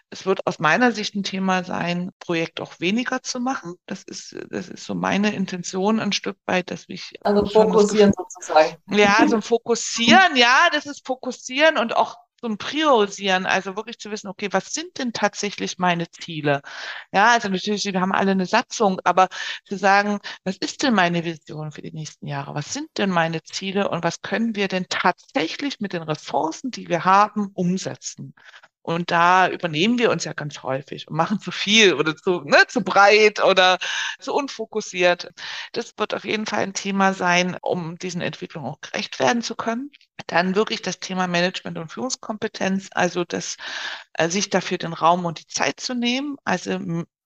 [0.09, 3.75] Es wird aus meiner Sicht ein Thema sein, Projekt auch weniger zu machen.
[3.85, 7.13] Das ist, das ist so meine Intention ein Stück weit, dass ich.
[7.23, 8.77] Also fokussieren sozusagen.
[8.89, 12.17] Ja, also fokussieren, ja, das ist fokussieren und auch
[12.47, 16.61] ein Priorisieren, also wirklich zu wissen, okay, was sind denn tatsächlich meine Ziele?
[17.11, 19.29] Ja, also natürlich, wir haben alle eine Satzung, aber
[19.65, 22.55] zu sagen, was ist denn meine Vision für die nächsten Jahre?
[22.55, 26.87] Was sind denn meine Ziele und was können wir denn tatsächlich mit den Ressourcen, die
[26.89, 28.33] wir haben, umsetzen?
[28.83, 32.65] Und da übernehmen wir uns ja ganz häufig und machen zu viel oder zu, ne,
[32.67, 33.79] zu breit oder
[34.19, 35.31] zu unfokussiert.
[35.71, 39.55] Das wird auf jeden Fall ein Thema sein, um diesen Entwicklungen auch gerecht werden zu
[39.55, 39.89] können.
[40.27, 43.57] Dann wirklich das Thema Management und Führungskompetenz, also das,
[44.13, 46.77] äh, sich dafür den Raum und die Zeit zu nehmen, also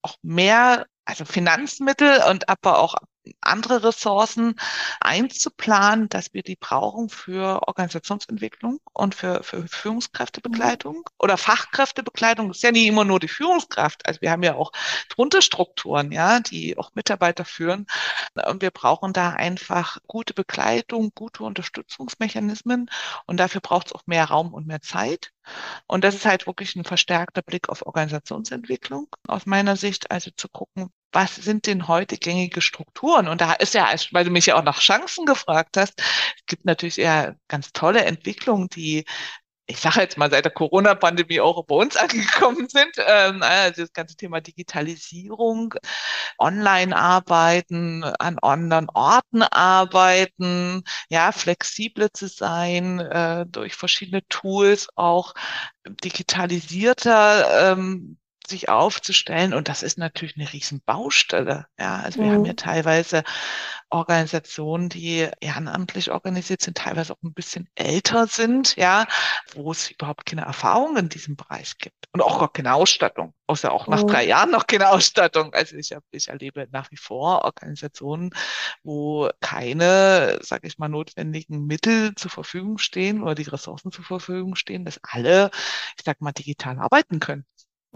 [0.04, 2.96] auch mehr also Finanzmittel und aber auch
[3.42, 4.56] andere Ressourcen
[5.00, 11.04] einzuplanen, dass wir die brauchen für Organisationsentwicklung und für, für Führungskräftebegleitung mhm.
[11.20, 12.48] oder Fachkräftebegleitung.
[12.48, 14.06] Das ist ja nicht immer nur die Führungskraft.
[14.08, 14.72] Also wir haben ja auch
[15.10, 17.88] drunter Strukturen, ja, die auch Mitarbeiter führen.
[18.48, 22.90] Und wir brauchen da einfach gute Begleitung, gute Unterstützungsmechanismen.
[23.26, 25.32] Und dafür braucht es auch mehr Raum und mehr Zeit.
[25.88, 30.50] Und das ist halt wirklich ein verstärkter Blick auf Organisationsentwicklung aus meiner Sicht, also zu
[30.50, 33.28] gucken, was sind denn heute gängige Strukturen?
[33.28, 36.66] Und da ist ja, weil du mich ja auch nach Chancen gefragt hast, es gibt
[36.66, 39.06] natürlich eher ganz tolle Entwicklungen, die
[39.70, 42.96] ich sage jetzt mal, seit der Corona-Pandemie auch bei uns angekommen sind.
[43.06, 45.76] Ähm, also das ganze Thema Digitalisierung,
[46.40, 55.34] Online-Arbeiten, an anderen Orten arbeiten, ja, flexibler zu sein, äh, durch verschiedene Tools auch
[55.86, 58.18] digitalisierter ähm,
[58.50, 59.54] sich aufzustellen.
[59.54, 61.68] Und das ist natürlich eine riesen Baustelle.
[61.80, 62.34] Ja, also wir mhm.
[62.34, 63.24] haben ja teilweise
[63.90, 69.08] Organisationen, die ehrenamtlich organisiert sind, teilweise auch ein bisschen älter sind, ja,
[69.54, 73.72] wo es überhaupt keine Erfahrung in diesem Bereich gibt und auch gar keine Ausstattung, außer
[73.72, 74.08] auch nach mhm.
[74.08, 75.54] drei Jahren noch keine Ausstattung.
[75.54, 78.32] Also ich, hab, ich erlebe nach wie vor Organisationen,
[78.84, 84.56] wo keine, sage ich mal, notwendigen Mittel zur Verfügung stehen oder die Ressourcen zur Verfügung
[84.56, 85.50] stehen, dass alle,
[85.98, 87.46] ich sag mal, digital arbeiten können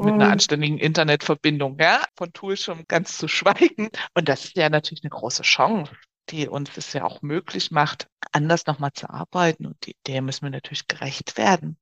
[0.02, 3.90] mit einer anständigen Internetverbindung, ja, von Tools schon ganz zu schweigen.
[4.14, 5.92] Und das ist ja natürlich eine große Chance,
[6.30, 9.66] die uns es ja auch möglich macht, anders nochmal zu arbeiten.
[9.66, 11.78] Und die, der müssen wir natürlich gerecht werden.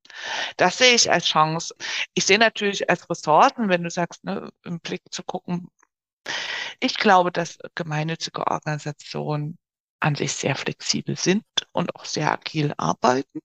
[0.57, 1.75] Das sehe ich als Chance.
[2.13, 5.69] Ich sehe natürlich als Ressourcen, wenn du sagst, ne, im Blick zu gucken.
[6.79, 9.57] Ich glaube, dass gemeinnützige Organisationen
[9.99, 11.43] an sich sehr flexibel sind
[11.73, 13.41] und auch sehr agil arbeiten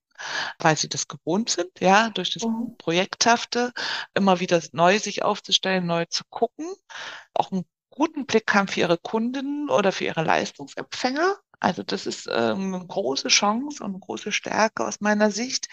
[0.59, 2.77] weil sie das gewohnt sind, ja, durch das mhm.
[2.79, 3.73] Projekthafte,
[4.15, 6.73] immer wieder neu sich aufzustellen, neu zu gucken,
[7.35, 11.37] auch einen guten Blick haben für ihre Kunden oder für ihre Leistungsempfänger.
[11.61, 15.69] Also das ist ähm, eine große Chance und eine große Stärke aus meiner Sicht.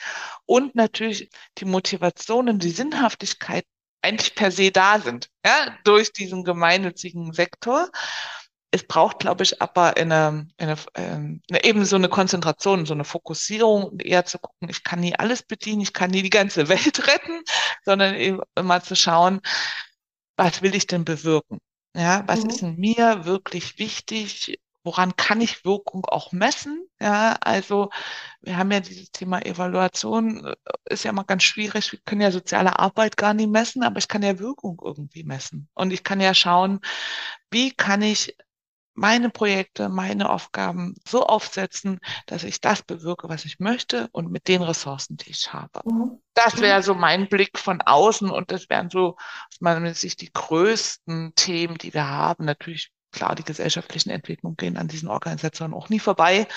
[0.45, 3.65] Und natürlich die Motivation und die Sinnhaftigkeit
[4.01, 7.89] eigentlich per se da sind, ja, durch diesen gemeinnützigen Sektor
[8.71, 13.03] es braucht, glaube ich, aber eine, eine, ähm, eine, eben so eine Konzentration, so eine
[13.03, 17.07] Fokussierung, eher zu gucken, ich kann nie alles bedienen, ich kann nie die ganze Welt
[17.07, 17.43] retten,
[17.83, 19.41] sondern eben mal zu schauen,
[20.37, 21.59] was will ich denn bewirken?
[21.95, 22.49] Ja, was mhm.
[22.49, 24.59] ist mir wirklich wichtig?
[24.83, 26.87] Woran kann ich Wirkung auch messen?
[26.99, 27.89] Ja, also
[28.41, 30.55] wir haben ja dieses Thema Evaluation, äh,
[30.89, 31.91] ist ja mal ganz schwierig.
[31.91, 35.67] Wir können ja soziale Arbeit gar nicht messen, aber ich kann ja Wirkung irgendwie messen.
[35.73, 36.79] Und ich kann ja schauen,
[37.51, 38.35] wie kann ich
[38.93, 44.47] meine Projekte, meine Aufgaben so aufsetzen, dass ich das bewirke, was ich möchte und mit
[44.47, 45.81] den Ressourcen, die ich habe.
[45.85, 46.21] Mhm.
[46.33, 46.83] Das wäre mhm.
[46.83, 51.77] so mein Blick von außen und das wären so aus meiner Sicht die größten Themen,
[51.77, 52.45] die wir haben.
[52.45, 56.47] Natürlich klar, die gesellschaftlichen Entwicklungen gehen an diesen Organisationen auch nie vorbei.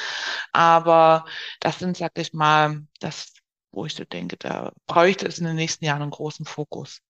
[0.53, 1.25] Aber
[1.61, 3.33] das sind, sag ich mal, das,
[3.73, 7.01] wo ich so denke, da bräuchte es in den nächsten Jahren einen großen Fokus.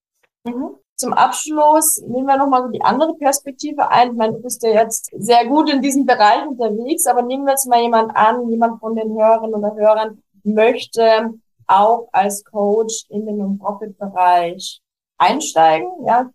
[0.44, 0.76] Mhm.
[0.97, 4.12] Zum Abschluss nehmen wir nochmal so die andere Perspektive ein.
[4.12, 7.53] Ich meine, du bist ja jetzt sehr gut in diesem Bereich unterwegs, aber nehmen wir
[7.53, 11.34] jetzt mal jemand an, jemand von den Hörerinnen oder Hörern möchte
[11.66, 14.80] auch als Coach in den Non-Profit-Bereich
[15.18, 16.30] einsteigen, ja,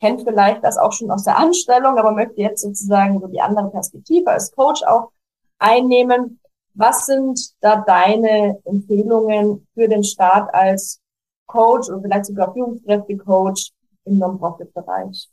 [0.00, 3.70] kennt vielleicht das auch schon aus der Anstellung, aber möchte jetzt sozusagen so die andere
[3.70, 5.10] Perspektive als Coach auch
[5.58, 6.40] einnehmen.
[6.74, 11.00] Was sind da deine Empfehlungen für den Start als
[11.46, 13.70] Coach oder vielleicht sogar Führungskräfte-Coach
[14.04, 15.28] im Non-Profit-Bereich?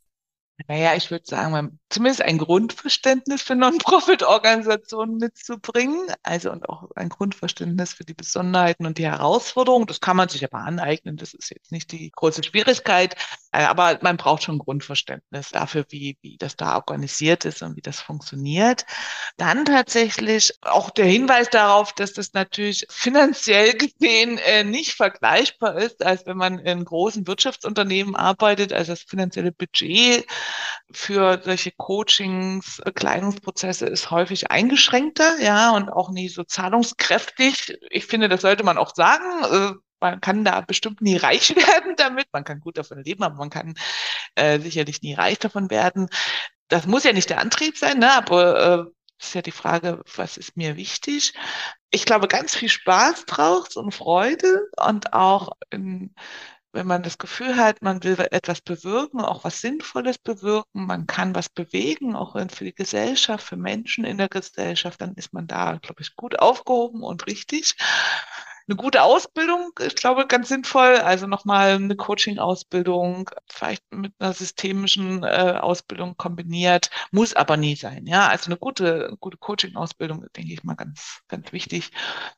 [0.68, 7.94] Naja, ich würde sagen, zumindest ein Grundverständnis für Non-Profit-Organisationen mitzubringen, also und auch ein Grundverständnis
[7.94, 9.88] für die Besonderheiten und die Herausforderungen.
[9.88, 13.16] Das kann man sich aber aneignen, das ist jetzt nicht die große Schwierigkeit,
[13.52, 18.00] aber man braucht schon Grundverständnis dafür, wie, wie das da organisiert ist und wie das
[18.00, 18.86] funktioniert.
[19.38, 26.04] Dann tatsächlich auch der Hinweis darauf, dass das natürlich finanziell gesehen äh, nicht vergleichbar ist,
[26.06, 30.26] als wenn man in großen Wirtschaftsunternehmen arbeitet, also das finanzielle Budget
[30.92, 37.78] für solche Coachings, Bekleidungsprozesse ist häufig eingeschränkter, ja, und auch nie so zahlungskräftig.
[37.90, 39.82] Ich finde, das sollte man auch sagen.
[40.02, 42.28] Man kann da bestimmt nie reich werden damit.
[42.34, 43.76] Man kann gut davon leben, aber man kann
[44.36, 46.10] äh, sicherlich nie reich davon werden.
[46.68, 48.12] Das muss ja nicht der Antrieb sein, ne?
[48.14, 48.92] aber äh,
[49.22, 51.34] ist ja die Frage, was ist mir wichtig?
[51.92, 56.16] Ich glaube, ganz viel Spaß braucht und Freude und auch in,
[56.72, 61.36] wenn man das Gefühl hat, man will etwas bewirken, auch was Sinnvolles bewirken, man kann
[61.36, 65.78] was bewegen, auch für die Gesellschaft, für Menschen in der Gesellschaft, dann ist man da,
[65.82, 67.76] glaube ich, gut aufgehoben und richtig
[68.72, 70.96] eine gute Ausbildung, ich glaube, ganz sinnvoll.
[70.98, 78.08] Also nochmal eine Coaching-Ausbildung, vielleicht mit einer systemischen äh, Ausbildung kombiniert, muss aber nie sein.
[78.08, 81.92] Ja, also eine gute, gute Coaching-Ausbildung, denke ich mal, ganz, ganz wichtig.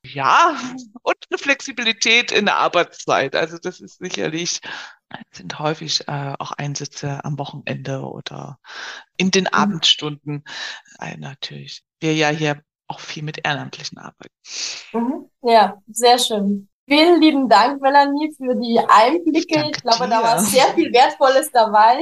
[0.03, 0.57] Ja,
[1.03, 3.35] und eine Flexibilität in der Arbeitszeit.
[3.35, 4.59] Also das ist sicherlich
[5.29, 8.57] sind häufig äh, auch Einsätze am Wochenende oder
[9.15, 9.49] in den mhm.
[9.51, 10.43] Abendstunden.
[10.99, 11.83] Äh, natürlich.
[11.99, 12.63] Wir ja hier
[12.93, 14.33] auch viel mit Ehrenamtlichen arbeiten.
[14.93, 15.29] Mhm.
[15.41, 16.69] Ja, sehr schön.
[16.87, 19.61] Vielen lieben Dank, Melanie, für die Einblicke.
[19.61, 20.09] Ich, ich glaube, dir.
[20.09, 21.97] da war sehr viel Wertvolles dabei.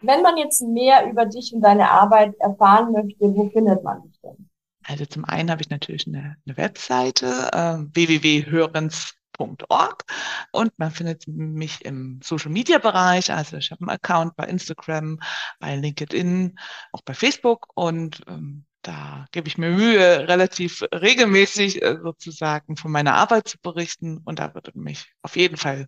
[0.00, 4.18] Wenn man jetzt mehr über dich und deine Arbeit erfahren möchte, wo findet man dich
[4.22, 4.48] denn?
[4.84, 10.04] Also zum einen habe ich natürlich eine, eine Webseite äh, www.hörens.org
[10.50, 13.32] und man findet mich im Social Media Bereich.
[13.32, 15.20] Also ich habe einen Account bei Instagram,
[15.60, 16.58] bei LinkedIn,
[16.92, 22.90] auch bei Facebook und ähm, da gebe ich mir Mühe, relativ regelmäßig äh, sozusagen von
[22.90, 24.20] meiner Arbeit zu berichten.
[24.24, 25.86] Und da würde mich auf jeden Fall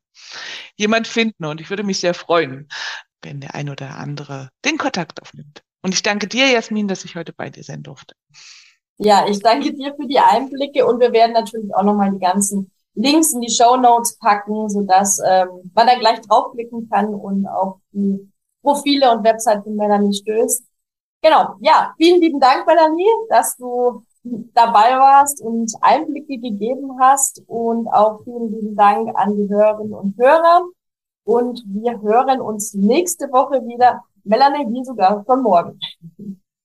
[0.76, 1.44] jemand finden.
[1.44, 2.68] Und ich würde mich sehr freuen,
[3.22, 5.62] wenn der ein oder andere den Kontakt aufnimmt.
[5.82, 8.14] Und ich danke dir, Jasmin, dass ich heute bei dir sein durfte.
[8.96, 12.70] Ja, ich danke dir für die Einblicke und wir werden natürlich auch nochmal die ganzen
[12.94, 17.78] Links in die Show Notes packen, sodass ähm, man da gleich draufklicken kann und auf
[17.90, 18.30] die
[18.62, 20.64] Profile und Website von Melanie stößt.
[21.24, 24.04] Genau, ja, vielen lieben Dank, Melanie, dass du
[24.52, 30.18] dabei warst und Einblicke gegeben hast und auch vielen lieben Dank an die Hörerinnen und
[30.18, 30.66] Hörer.
[31.24, 34.04] Und wir hören uns nächste Woche wieder.
[34.24, 35.80] Melanie, wie sogar von morgen.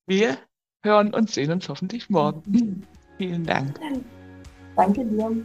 [0.07, 0.37] Wir
[0.83, 2.85] hören und sehen uns hoffentlich morgen.
[3.17, 3.79] Vielen Dank.
[4.75, 5.41] Danke dir.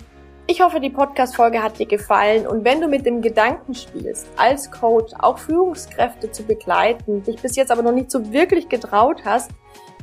[0.47, 4.70] Ich hoffe, die Podcast-Folge hat dir gefallen und wenn du mit dem Gedanken spielst, als
[4.70, 9.51] Coach auch Führungskräfte zu begleiten, dich bis jetzt aber noch nicht so wirklich getraut hast,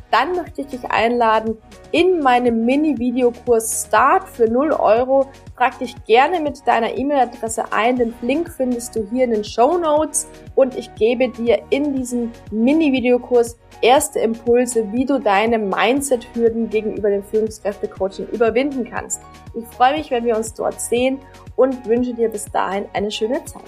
[0.09, 1.57] dann möchte ich dich einladen
[1.91, 5.27] in meinem Mini-Videokurs Start für 0 Euro.
[5.55, 7.97] Trag dich gerne mit deiner E-Mail-Adresse ein.
[7.97, 12.31] Den Link findest du hier in den Show Notes und ich gebe dir in diesem
[12.49, 19.21] Mini-Videokurs erste Impulse, wie du deine Mindset-Hürden gegenüber dem Führungskräfte-Coaching überwinden kannst.
[19.53, 21.19] Ich freue mich, wenn wir uns dort sehen
[21.55, 23.61] und wünsche dir bis dahin eine schöne Zeit.